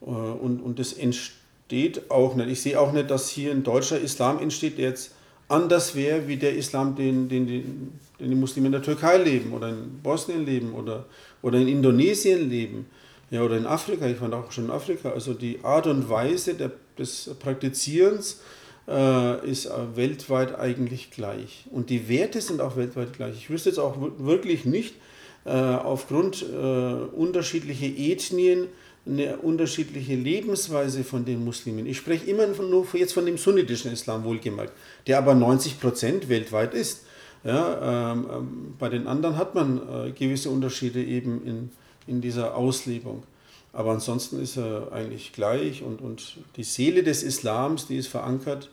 Und, 0.00 0.60
und 0.60 0.78
das 0.78 0.92
entsteht 0.92 2.10
auch 2.10 2.34
nicht. 2.34 2.48
Ich 2.48 2.62
sehe 2.62 2.80
auch 2.80 2.92
nicht, 2.92 3.10
dass 3.10 3.28
hier 3.28 3.52
ein 3.52 3.62
deutscher 3.62 4.00
Islam 4.00 4.38
entsteht, 4.38 4.78
der 4.78 4.90
jetzt 4.90 5.12
anders 5.48 5.94
wäre 5.94 6.26
wie 6.26 6.36
der 6.36 6.56
Islam, 6.56 6.94
den, 6.94 7.28
den, 7.28 7.46
den, 7.46 7.92
den 8.18 8.30
die 8.30 8.36
Muslime 8.36 8.66
in 8.66 8.72
der 8.72 8.82
Türkei 8.82 9.18
leben 9.18 9.52
oder 9.52 9.68
in 9.68 10.00
Bosnien 10.02 10.46
leben 10.46 10.72
oder, 10.72 11.04
oder 11.42 11.58
in 11.58 11.68
Indonesien 11.68 12.48
leben 12.48 12.86
ja, 13.30 13.42
oder 13.42 13.56
in 13.56 13.66
Afrika. 13.66 14.06
Ich 14.06 14.20
war 14.20 14.32
auch 14.32 14.50
schon 14.52 14.66
in 14.66 14.70
Afrika. 14.70 15.10
Also 15.10 15.34
die 15.34 15.60
Art 15.62 15.86
und 15.86 16.08
Weise 16.08 16.54
der, 16.54 16.72
des 16.98 17.30
Praktizierens 17.38 18.40
äh, 18.88 19.48
ist 19.48 19.66
äh, 19.66 19.70
weltweit 19.94 20.58
eigentlich 20.58 21.10
gleich. 21.10 21.66
Und 21.70 21.90
die 21.90 22.08
Werte 22.08 22.40
sind 22.40 22.60
auch 22.60 22.76
weltweit 22.76 23.12
gleich. 23.12 23.36
Ich 23.36 23.50
wüsste 23.50 23.68
jetzt 23.70 23.78
auch 23.78 23.96
wirklich 24.18 24.64
nicht, 24.64 24.94
äh, 25.44 25.50
aufgrund 25.50 26.42
äh, 26.42 26.56
unterschiedlicher 26.56 27.86
Ethnien, 27.86 28.66
eine 29.06 29.38
unterschiedliche 29.38 30.14
Lebensweise 30.14 31.04
von 31.04 31.24
den 31.24 31.42
Muslimen. 31.44 31.86
Ich 31.86 31.96
spreche 31.96 32.26
immer 32.26 32.46
von, 32.48 32.68
nur 32.68 32.86
jetzt 32.92 33.14
von 33.14 33.24
dem 33.24 33.38
sunnitischen 33.38 33.92
Islam 33.92 34.24
wohlgemerkt, 34.24 34.72
der 35.06 35.18
aber 35.18 35.34
90 35.34 35.80
Prozent 35.80 36.28
weltweit 36.28 36.74
ist. 36.74 37.04
Ja, 37.42 38.12
ähm, 38.12 38.26
ähm, 38.30 38.74
bei 38.78 38.90
den 38.90 39.06
anderen 39.06 39.38
hat 39.38 39.54
man 39.54 39.78
äh, 39.78 40.10
gewisse 40.10 40.50
Unterschiede 40.50 41.02
eben 41.02 41.46
in, 41.46 41.70
in 42.06 42.20
dieser 42.20 42.56
Auslebung. 42.56 43.22
Aber 43.72 43.92
ansonsten 43.92 44.40
ist 44.40 44.56
er 44.56 44.92
eigentlich 44.92 45.32
gleich 45.32 45.82
und, 45.82 46.00
und 46.00 46.38
die 46.56 46.64
Seele 46.64 47.02
des 47.02 47.22
Islams, 47.22 47.86
die 47.86 47.96
ist 47.96 48.08
verankert, 48.08 48.70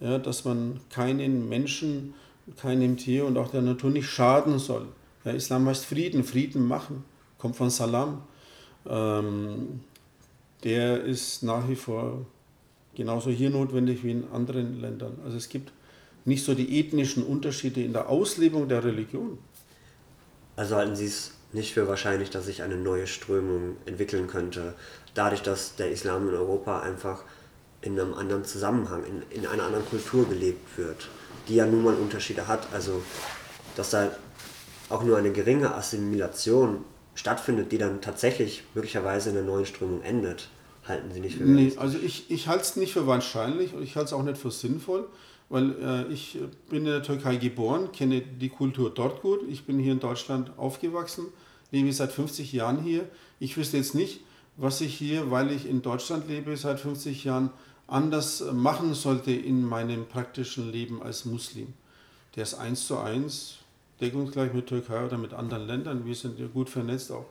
ja, 0.00 0.18
dass 0.18 0.44
man 0.44 0.80
keinen 0.90 1.48
Menschen, 1.48 2.14
keinem 2.56 2.96
Tier 2.96 3.26
und 3.26 3.36
auch 3.36 3.50
der 3.50 3.62
Natur 3.62 3.90
nicht 3.90 4.08
schaden 4.08 4.58
soll. 4.58 4.86
Ja, 5.24 5.32
Islam 5.32 5.66
heißt 5.66 5.84
Frieden, 5.84 6.24
Frieden 6.24 6.66
machen, 6.66 7.04
kommt 7.36 7.56
von 7.56 7.68
Salam 7.68 8.22
ähm, 8.88 9.80
der 10.64 11.04
ist 11.04 11.42
nach 11.42 11.68
wie 11.68 11.76
vor 11.76 12.26
genauso 12.94 13.30
hier 13.30 13.50
notwendig 13.50 14.02
wie 14.02 14.10
in 14.10 14.28
anderen 14.32 14.80
Ländern. 14.80 15.18
Also 15.24 15.36
es 15.36 15.48
gibt 15.48 15.72
nicht 16.24 16.44
so 16.44 16.54
die 16.54 16.80
ethnischen 16.80 17.22
Unterschiede 17.22 17.82
in 17.82 17.92
der 17.92 18.08
Auslebung 18.08 18.68
der 18.68 18.84
Religion. 18.84 19.38
Also 20.56 20.74
halten 20.74 20.96
Sie 20.96 21.06
es 21.06 21.32
nicht 21.52 21.74
für 21.74 21.88
wahrscheinlich, 21.88 22.30
dass 22.30 22.46
sich 22.46 22.62
eine 22.62 22.76
neue 22.76 23.06
Strömung 23.06 23.76
entwickeln 23.86 24.26
könnte, 24.26 24.74
dadurch, 25.14 25.42
dass 25.42 25.76
der 25.76 25.90
Islam 25.90 26.28
in 26.28 26.34
Europa 26.34 26.80
einfach 26.80 27.22
in 27.80 27.98
einem 27.98 28.14
anderen 28.14 28.44
Zusammenhang, 28.44 29.04
in, 29.04 29.22
in 29.30 29.46
einer 29.46 29.64
anderen 29.64 29.86
Kultur 29.86 30.28
gelebt 30.28 30.76
wird, 30.76 31.08
die 31.48 31.56
ja 31.56 31.66
nun 31.66 31.84
mal 31.84 31.94
Unterschiede 31.94 32.48
hat. 32.48 32.68
Also, 32.72 33.02
dass 33.76 33.90
da 33.90 34.10
auch 34.88 35.04
nur 35.04 35.16
eine 35.16 35.32
geringe 35.32 35.74
Assimilation 35.74 36.84
stattfindet, 37.14 37.72
die 37.72 37.78
dann 37.78 38.00
tatsächlich 38.00 38.64
möglicherweise 38.74 39.30
in 39.30 39.36
einer 39.36 39.46
neuen 39.46 39.66
Strömung 39.66 40.02
endet, 40.02 40.48
halten 40.86 41.12
Sie 41.12 41.20
nicht 41.20 41.36
für 41.36 41.44
Nee, 41.44 41.72
also 41.76 41.98
ich, 41.98 42.30
ich 42.30 42.48
halte 42.48 42.62
es 42.62 42.76
nicht 42.76 42.92
für 42.92 43.06
wahrscheinlich 43.06 43.74
und 43.74 43.82
ich 43.82 43.96
halte 43.96 44.06
es 44.08 44.12
auch 44.12 44.22
nicht 44.22 44.38
für 44.38 44.50
sinnvoll, 44.50 45.06
weil 45.48 45.72
äh, 45.82 46.12
ich 46.12 46.38
bin 46.68 46.80
in 46.80 46.86
der 46.86 47.02
Türkei 47.02 47.36
geboren, 47.36 47.90
kenne 47.92 48.20
die 48.20 48.48
Kultur 48.48 48.90
dort 48.90 49.22
gut, 49.22 49.40
ich 49.48 49.64
bin 49.64 49.78
hier 49.78 49.92
in 49.92 50.00
Deutschland 50.00 50.52
aufgewachsen, 50.58 51.26
lebe 51.70 51.92
seit 51.92 52.12
50 52.12 52.52
Jahren 52.52 52.82
hier. 52.82 53.08
Ich 53.40 53.56
wüsste 53.56 53.76
jetzt 53.76 53.94
nicht, 53.94 54.20
was 54.56 54.80
ich 54.80 54.94
hier, 54.94 55.30
weil 55.30 55.50
ich 55.50 55.66
in 55.68 55.82
Deutschland 55.82 56.28
lebe 56.28 56.56
seit 56.56 56.80
50 56.80 57.24
Jahren, 57.24 57.50
anders 57.86 58.44
machen 58.52 58.94
sollte 58.94 59.32
in 59.32 59.64
meinem 59.64 60.06
praktischen 60.06 60.70
Leben 60.70 61.02
als 61.02 61.24
Muslim. 61.24 61.72
Der 62.36 62.42
ist 62.42 62.54
eins 62.54 62.86
zu 62.86 62.98
eins 62.98 63.58
deckungsgleich 64.00 64.52
mit 64.52 64.66
Türkei 64.66 65.04
oder 65.04 65.18
mit 65.18 65.32
anderen 65.32 65.66
Ländern. 65.66 66.04
Wir 66.04 66.14
sind 66.14 66.38
ja 66.38 66.46
gut 66.46 66.68
vernetzt 66.68 67.10
auch 67.10 67.26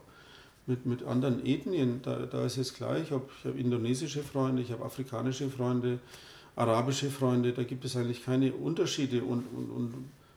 mit, 0.66 0.84
mit 0.84 1.02
anderen 1.04 1.44
Ethnien. 1.46 2.00
Da, 2.02 2.26
da 2.26 2.44
ist 2.44 2.58
es 2.58 2.74
gleich. 2.74 3.04
Ich 3.04 3.10
habe 3.10 3.26
indonesische 3.56 4.22
Freunde, 4.22 4.62
ich 4.62 4.70
habe 4.70 4.84
afrikanische 4.84 5.48
Freunde, 5.48 5.98
arabische 6.58 7.10
Freunde. 7.10 7.52
Da 7.52 7.62
gibt 7.62 7.84
es 7.84 7.96
eigentlich 7.96 8.24
keine 8.24 8.52
Unterschiede. 8.52 9.22
Und, 9.22 9.44
und, 9.54 9.70
und 9.70 9.94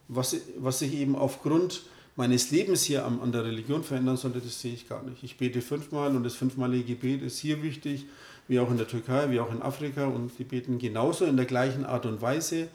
was, 0.07 0.35
was 0.59 0.79
sich 0.79 0.93
eben 0.93 1.15
aufgrund 1.15 1.83
meines 2.15 2.51
Lebens 2.51 2.83
hier 2.83 3.05
an, 3.05 3.19
an 3.21 3.31
der 3.31 3.45
Religion 3.45 3.83
verändern 3.83 4.17
sollte, 4.17 4.39
das 4.39 4.61
sehe 4.61 4.73
ich 4.73 4.87
gar 4.87 5.03
nicht. 5.03 5.23
Ich 5.23 5.37
bete 5.37 5.61
fünfmal 5.61 6.15
und 6.15 6.23
das 6.23 6.35
fünfmalige 6.35 6.95
Gebet 6.95 7.21
ist 7.21 7.39
hier 7.39 7.63
wichtig, 7.63 8.05
wie 8.47 8.59
auch 8.59 8.69
in 8.69 8.77
der 8.77 8.87
Türkei, 8.87 9.31
wie 9.31 9.39
auch 9.39 9.51
in 9.51 9.61
Afrika. 9.61 10.05
Und 10.05 10.31
die 10.37 10.43
beten 10.43 10.77
genauso 10.77 11.25
in 11.25 11.37
der 11.37 11.45
gleichen 11.45 11.85
Art 11.85 12.05
und 12.05 12.21
Weise. 12.21 12.67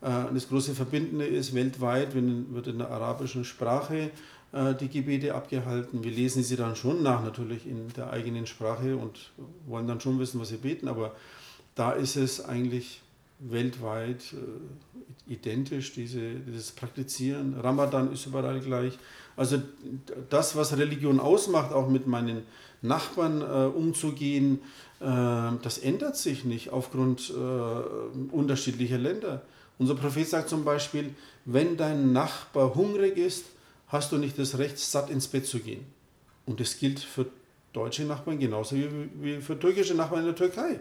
Äh, 0.00 0.32
das 0.32 0.48
große 0.48 0.74
Verbindende 0.74 1.26
ist, 1.26 1.54
weltweit 1.54 2.14
wird 2.14 2.66
in 2.68 2.78
der 2.78 2.90
arabischen 2.90 3.44
Sprache 3.44 4.10
äh, 4.52 4.74
die 4.74 4.88
Gebete 4.88 5.34
abgehalten. 5.34 6.04
Wir 6.04 6.12
lesen 6.12 6.42
sie 6.42 6.56
dann 6.56 6.76
schon 6.76 7.02
nach, 7.02 7.22
natürlich 7.24 7.66
in 7.66 7.92
der 7.96 8.10
eigenen 8.10 8.46
Sprache 8.46 8.96
und 8.96 9.32
wollen 9.66 9.86
dann 9.86 10.00
schon 10.00 10.18
wissen, 10.18 10.40
was 10.40 10.48
sie 10.48 10.56
beten, 10.56 10.88
aber 10.88 11.14
da 11.76 11.92
ist 11.92 12.16
es 12.16 12.44
eigentlich 12.44 13.02
weltweit 13.38 14.22
äh, 14.32 15.32
identisch, 15.32 15.92
diese, 15.92 16.34
dieses 16.34 16.72
Praktizieren. 16.72 17.54
Ramadan 17.60 18.12
ist 18.12 18.26
überall 18.26 18.60
gleich. 18.60 18.98
Also 19.36 19.62
das, 20.30 20.56
was 20.56 20.76
Religion 20.76 21.20
ausmacht, 21.20 21.72
auch 21.72 21.88
mit 21.88 22.06
meinen 22.06 22.42
Nachbarn 22.80 23.42
äh, 23.42 23.66
umzugehen, 23.66 24.60
äh, 25.00 25.04
das 25.62 25.78
ändert 25.78 26.16
sich 26.16 26.44
nicht 26.44 26.70
aufgrund 26.70 27.30
äh, 27.30 28.34
unterschiedlicher 28.34 28.98
Länder. 28.98 29.42
Unser 29.78 29.94
Prophet 29.94 30.26
sagt 30.26 30.48
zum 30.48 30.64
Beispiel, 30.64 31.14
wenn 31.44 31.76
dein 31.76 32.12
Nachbar 32.12 32.74
hungrig 32.74 33.18
ist, 33.18 33.44
hast 33.88 34.12
du 34.12 34.16
nicht 34.16 34.38
das 34.38 34.56
Recht, 34.56 34.78
satt 34.78 35.10
ins 35.10 35.28
Bett 35.28 35.46
zu 35.46 35.60
gehen. 35.60 35.84
Und 36.46 36.60
das 36.60 36.78
gilt 36.78 37.00
für 37.00 37.26
deutsche 37.74 38.04
Nachbarn 38.04 38.38
genauso 38.38 38.76
wie, 38.76 38.88
wie 39.20 39.40
für 39.42 39.58
türkische 39.58 39.94
Nachbarn 39.94 40.20
in 40.20 40.26
der 40.26 40.36
Türkei. 40.36 40.80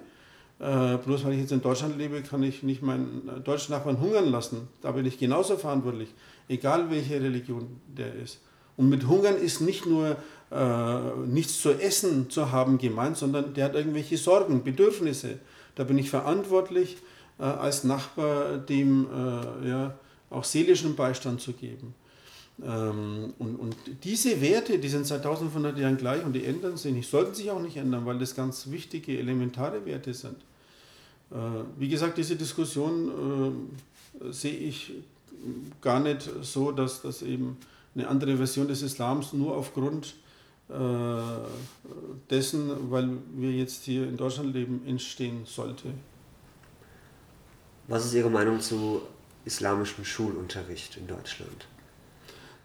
Äh, 0.59 0.97
bloß 0.97 1.25
weil 1.25 1.33
ich 1.33 1.41
jetzt 1.41 1.51
in 1.51 1.61
Deutschland 1.61 1.97
lebe, 1.97 2.21
kann 2.21 2.41
ich 2.41 2.63
nicht 2.63 2.81
meinen 2.81 3.41
deutschen 3.43 3.73
Nachbarn 3.73 3.99
hungern 3.99 4.31
lassen. 4.31 4.67
Da 4.81 4.91
bin 4.91 5.05
ich 5.05 5.17
genauso 5.17 5.57
verantwortlich, 5.57 6.09
egal 6.47 6.89
welche 6.89 7.21
Religion 7.21 7.81
der 7.87 8.13
ist. 8.15 8.39
Und 8.77 8.89
mit 8.89 9.07
Hungern 9.07 9.37
ist 9.37 9.61
nicht 9.61 9.85
nur 9.85 10.17
äh, 10.51 10.99
nichts 11.27 11.61
zu 11.61 11.71
essen 11.71 12.29
zu 12.29 12.51
haben 12.51 12.77
gemeint, 12.77 13.17
sondern 13.17 13.53
der 13.53 13.65
hat 13.65 13.75
irgendwelche 13.75 14.17
Sorgen, 14.17 14.63
Bedürfnisse. 14.63 15.39
Da 15.75 15.83
bin 15.83 15.97
ich 15.97 16.09
verantwortlich 16.09 16.97
äh, 17.39 17.43
als 17.43 17.83
Nachbar 17.83 18.57
dem 18.57 19.07
äh, 19.07 19.69
ja, 19.69 19.97
auch 20.29 20.43
seelischen 20.43 20.95
Beistand 20.95 21.41
zu 21.41 21.53
geben. 21.53 21.93
Ähm, 22.63 23.33
und, 23.37 23.55
und 23.57 23.75
diese 24.03 24.39
Werte, 24.41 24.79
die 24.79 24.87
sind 24.87 25.05
seit 25.05 25.25
1500 25.25 25.77
Jahren 25.77 25.97
gleich 25.97 26.23
und 26.23 26.33
die 26.33 26.45
ändern 26.45 26.77
sich 26.77 26.93
nicht, 26.93 27.09
sollten 27.09 27.33
sich 27.33 27.51
auch 27.51 27.61
nicht 27.61 27.77
ändern, 27.77 28.05
weil 28.05 28.17
das 28.17 28.35
ganz 28.35 28.69
wichtige, 28.71 29.17
elementare 29.17 29.85
Werte 29.85 30.13
sind. 30.13 30.37
Äh, 31.31 31.35
wie 31.77 31.89
gesagt, 31.89 32.17
diese 32.17 32.35
Diskussion 32.35 33.57
äh, 34.21 34.31
sehe 34.31 34.57
ich 34.57 34.93
gar 35.81 35.99
nicht 35.99 36.29
so, 36.41 36.71
dass 36.71 37.01
das 37.01 37.21
eben 37.21 37.57
eine 37.93 38.07
andere 38.07 38.37
Version 38.37 38.67
des 38.67 38.81
Islams 38.81 39.33
nur 39.33 39.55
aufgrund 39.55 40.15
äh, 40.69 40.73
dessen, 42.29 42.89
weil 42.89 43.09
wir 43.35 43.51
jetzt 43.51 43.83
hier 43.83 44.07
in 44.07 44.17
Deutschland 44.17 44.53
leben, 44.53 44.81
entstehen 44.87 45.41
sollte. 45.45 45.89
Was 47.87 48.05
ist 48.05 48.13
Ihre 48.13 48.29
Meinung 48.29 48.59
zu 48.59 49.01
islamischem 49.45 50.03
Schulunterricht 50.03 50.97
in 50.97 51.05
Deutschland? 51.05 51.67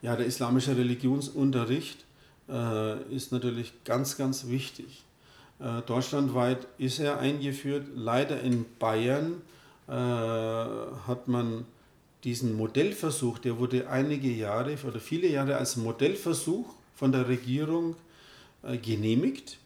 Ja, 0.03 0.17
der 0.17 0.27
islamische 0.27 0.77
Religionsunterricht 0.77 2.05
äh, 2.49 3.03
ist 3.15 3.33
natürlich 3.33 3.73
ganz, 3.85 4.17
ganz 4.17 4.49
wichtig. 4.49 5.05
Äh, 5.59 5.83
deutschlandweit 5.83 6.67
ist 6.79 6.99
er 6.99 7.19
eingeführt. 7.19 7.87
Leider 7.95 8.41
in 8.41 8.65
Bayern 8.79 9.43
äh, 9.89 9.93
hat 9.93 11.29
man 11.29 11.67
diesen 12.25 12.57
Modellversuch, 12.57 13.39
der 13.39 13.59
wurde 13.59 13.89
einige 13.89 14.31
Jahre 14.31 14.77
oder 14.87 15.01
viele 15.01 15.29
Jahre 15.29 15.57
als 15.57 15.77
Modellversuch 15.77 16.67
von 16.95 17.13
der 17.13 17.29
Regierung 17.29 17.97
äh, 18.63 18.79
genehmigt. 18.79 19.59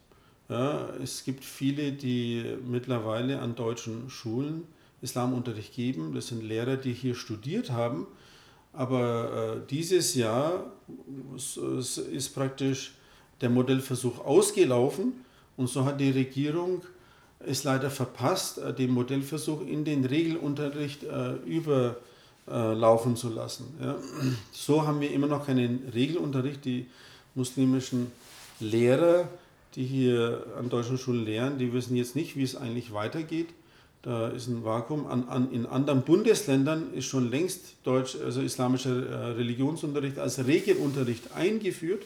Ja, 0.49 0.91
es 1.03 1.25
gibt 1.25 1.45
viele, 1.45 1.93
die 1.93 2.45
mittlerweile 2.67 3.41
an 3.41 3.55
deutschen 3.55 4.11
Schulen 4.11 4.65
Islamunterricht 5.01 5.75
geben. 5.75 6.15
Das 6.15 6.29
sind 6.29 6.43
Lehrer, 6.43 6.77
die 6.77 6.93
hier 6.93 7.15
studiert 7.15 7.71
haben. 7.71 8.07
Aber 8.77 9.57
äh, 9.57 9.71
dieses 9.71 10.15
Jahr 10.15 10.73
ist 11.37 12.35
praktisch 12.35 12.95
der 13.41 13.51
Modellversuch 13.51 14.25
ausgelaufen 14.25 15.13
und 15.57 15.69
so 15.69 15.85
hat 15.85 16.01
die 16.01 16.11
Regierung 16.11 16.83
es 17.47 17.65
leider 17.65 17.91
verpasst, 17.91 18.59
äh, 18.59 18.73
den 18.75 18.91
Modellversuch 18.91 19.61
in 19.67 19.85
den 19.85 20.05
Regelunterricht 20.05 21.05
äh, 21.05 21.35
überlaufen 22.47 23.17
zu 23.17 23.29
lassen. 23.29 23.75
Ja. 23.81 23.97
So 24.53 24.87
haben 24.87 25.01
wir 25.01 25.11
immer 25.13 25.27
noch 25.27 25.47
keinen 25.47 25.89
Regelunterricht. 25.95 26.65
Die 26.65 26.87
muslimischen 27.35 28.13
Lehrer, 28.61 29.29
die 29.75 29.85
hier 29.85 30.47
an 30.59 30.69
deutschen 30.69 30.99
Schulen 30.99 31.25
lehren, 31.25 31.59
die 31.59 31.73
wissen 31.73 31.97
jetzt 31.97 32.15
nicht, 32.17 32.37
wie 32.37 32.45
es 32.45 32.57
eigentlich 32.57 32.93
weitergeht. 32.93 33.49
Da 34.05 34.29
ist 34.29 34.49
ein 34.49 34.65
Vakuum. 34.65 35.07
An, 35.07 35.29
an, 35.29 35.51
in 35.51 35.65
anderen 35.65 36.03
Bundesländern 36.03 36.93
ist 36.93 37.07
schon 37.07 37.31
längst 37.31 37.77
Deutsch, 37.85 38.17
also 38.23 38.43
islamischer 38.43 39.09
äh, 39.09 39.15
Religionsunterricht 39.33 40.19
als 40.19 40.47
Regelunterricht 40.47 41.33
eingeführt. 41.33 42.03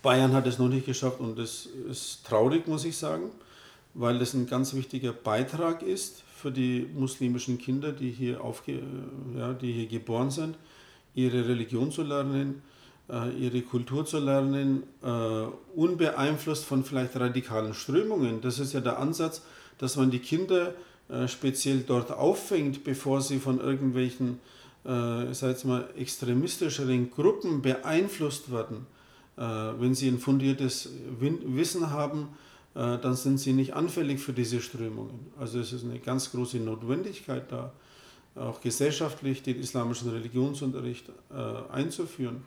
Bayern 0.00 0.32
hat 0.32 0.46
es 0.46 0.60
noch 0.60 0.68
nicht 0.68 0.86
geschafft 0.86 1.18
und 1.18 1.36
das 1.36 1.66
ist 1.90 2.24
traurig, 2.24 2.68
muss 2.68 2.84
ich 2.84 2.96
sagen, 2.96 3.30
weil 3.94 4.20
das 4.20 4.32
ein 4.34 4.46
ganz 4.46 4.74
wichtiger 4.74 5.12
Beitrag 5.12 5.82
ist 5.82 6.22
für 6.36 6.52
die 6.52 6.86
muslimischen 6.94 7.58
Kinder, 7.58 7.90
die 7.90 8.10
hier, 8.10 8.40
aufge, 8.40 8.80
ja, 9.36 9.52
die 9.54 9.72
hier 9.72 9.88
geboren 9.88 10.30
sind, 10.30 10.56
ihre 11.16 11.48
Religion 11.48 11.90
zu 11.90 12.04
lernen, 12.04 12.62
äh, 13.10 13.30
ihre 13.30 13.62
Kultur 13.62 14.06
zu 14.06 14.20
lernen, 14.20 14.84
äh, 15.02 15.08
unbeeinflusst 15.74 16.64
von 16.64 16.84
vielleicht 16.84 17.16
radikalen 17.16 17.74
Strömungen. 17.74 18.40
Das 18.40 18.60
ist 18.60 18.72
ja 18.72 18.80
der 18.80 19.00
Ansatz, 19.00 19.42
dass 19.78 19.96
man 19.96 20.10
die 20.10 20.18
Kinder 20.18 20.74
äh, 21.08 21.26
speziell 21.26 21.84
dort 21.86 22.10
auffängt, 22.12 22.84
bevor 22.84 23.20
sie 23.20 23.38
von 23.38 23.60
irgendwelchen, 23.60 24.40
äh, 24.84 25.30
ich 25.30 25.64
mal, 25.64 25.88
extremistischeren 25.96 27.10
Gruppen 27.10 27.62
beeinflusst 27.62 28.52
werden. 28.52 28.86
Äh, 29.36 29.42
wenn 29.42 29.94
sie 29.94 30.08
ein 30.08 30.18
fundiertes 30.18 30.90
Wissen 31.18 31.90
haben, 31.90 32.28
äh, 32.74 32.98
dann 32.98 33.16
sind 33.16 33.38
sie 33.38 33.52
nicht 33.52 33.74
anfällig 33.74 34.20
für 34.20 34.32
diese 34.32 34.60
Strömungen. 34.60 35.32
Also 35.38 35.60
es 35.60 35.72
ist 35.72 35.84
eine 35.84 35.98
ganz 35.98 36.30
große 36.30 36.58
Notwendigkeit 36.58 37.50
da, 37.50 37.72
auch 38.34 38.60
gesellschaftlich 38.60 39.42
den 39.42 39.58
islamischen 39.58 40.10
Religionsunterricht 40.10 41.08
äh, 41.30 41.72
einzuführen, 41.72 42.44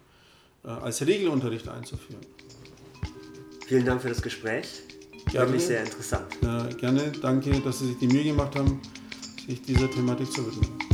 äh, 0.64 0.68
als 0.68 1.06
Regelunterricht 1.06 1.68
einzuführen. 1.68 2.22
Vielen 3.68 3.86
Dank 3.86 4.02
für 4.02 4.10
das 4.10 4.22
Gespräch. 4.22 4.84
Gerne, 5.32 5.48
Wirklich 5.48 5.66
sehr 5.66 5.84
interessant. 5.84 6.26
gerne, 6.78 7.12
danke, 7.22 7.52
dass 7.62 7.80
Sie 7.80 7.88
sich 7.88 7.98
die 8.00 8.08
Mühe 8.08 8.24
gemacht 8.26 8.56
haben, 8.56 8.82
sich 9.48 9.62
dieser 9.62 9.90
Thematik 9.90 10.32
zu 10.32 10.46
widmen. 10.46 10.91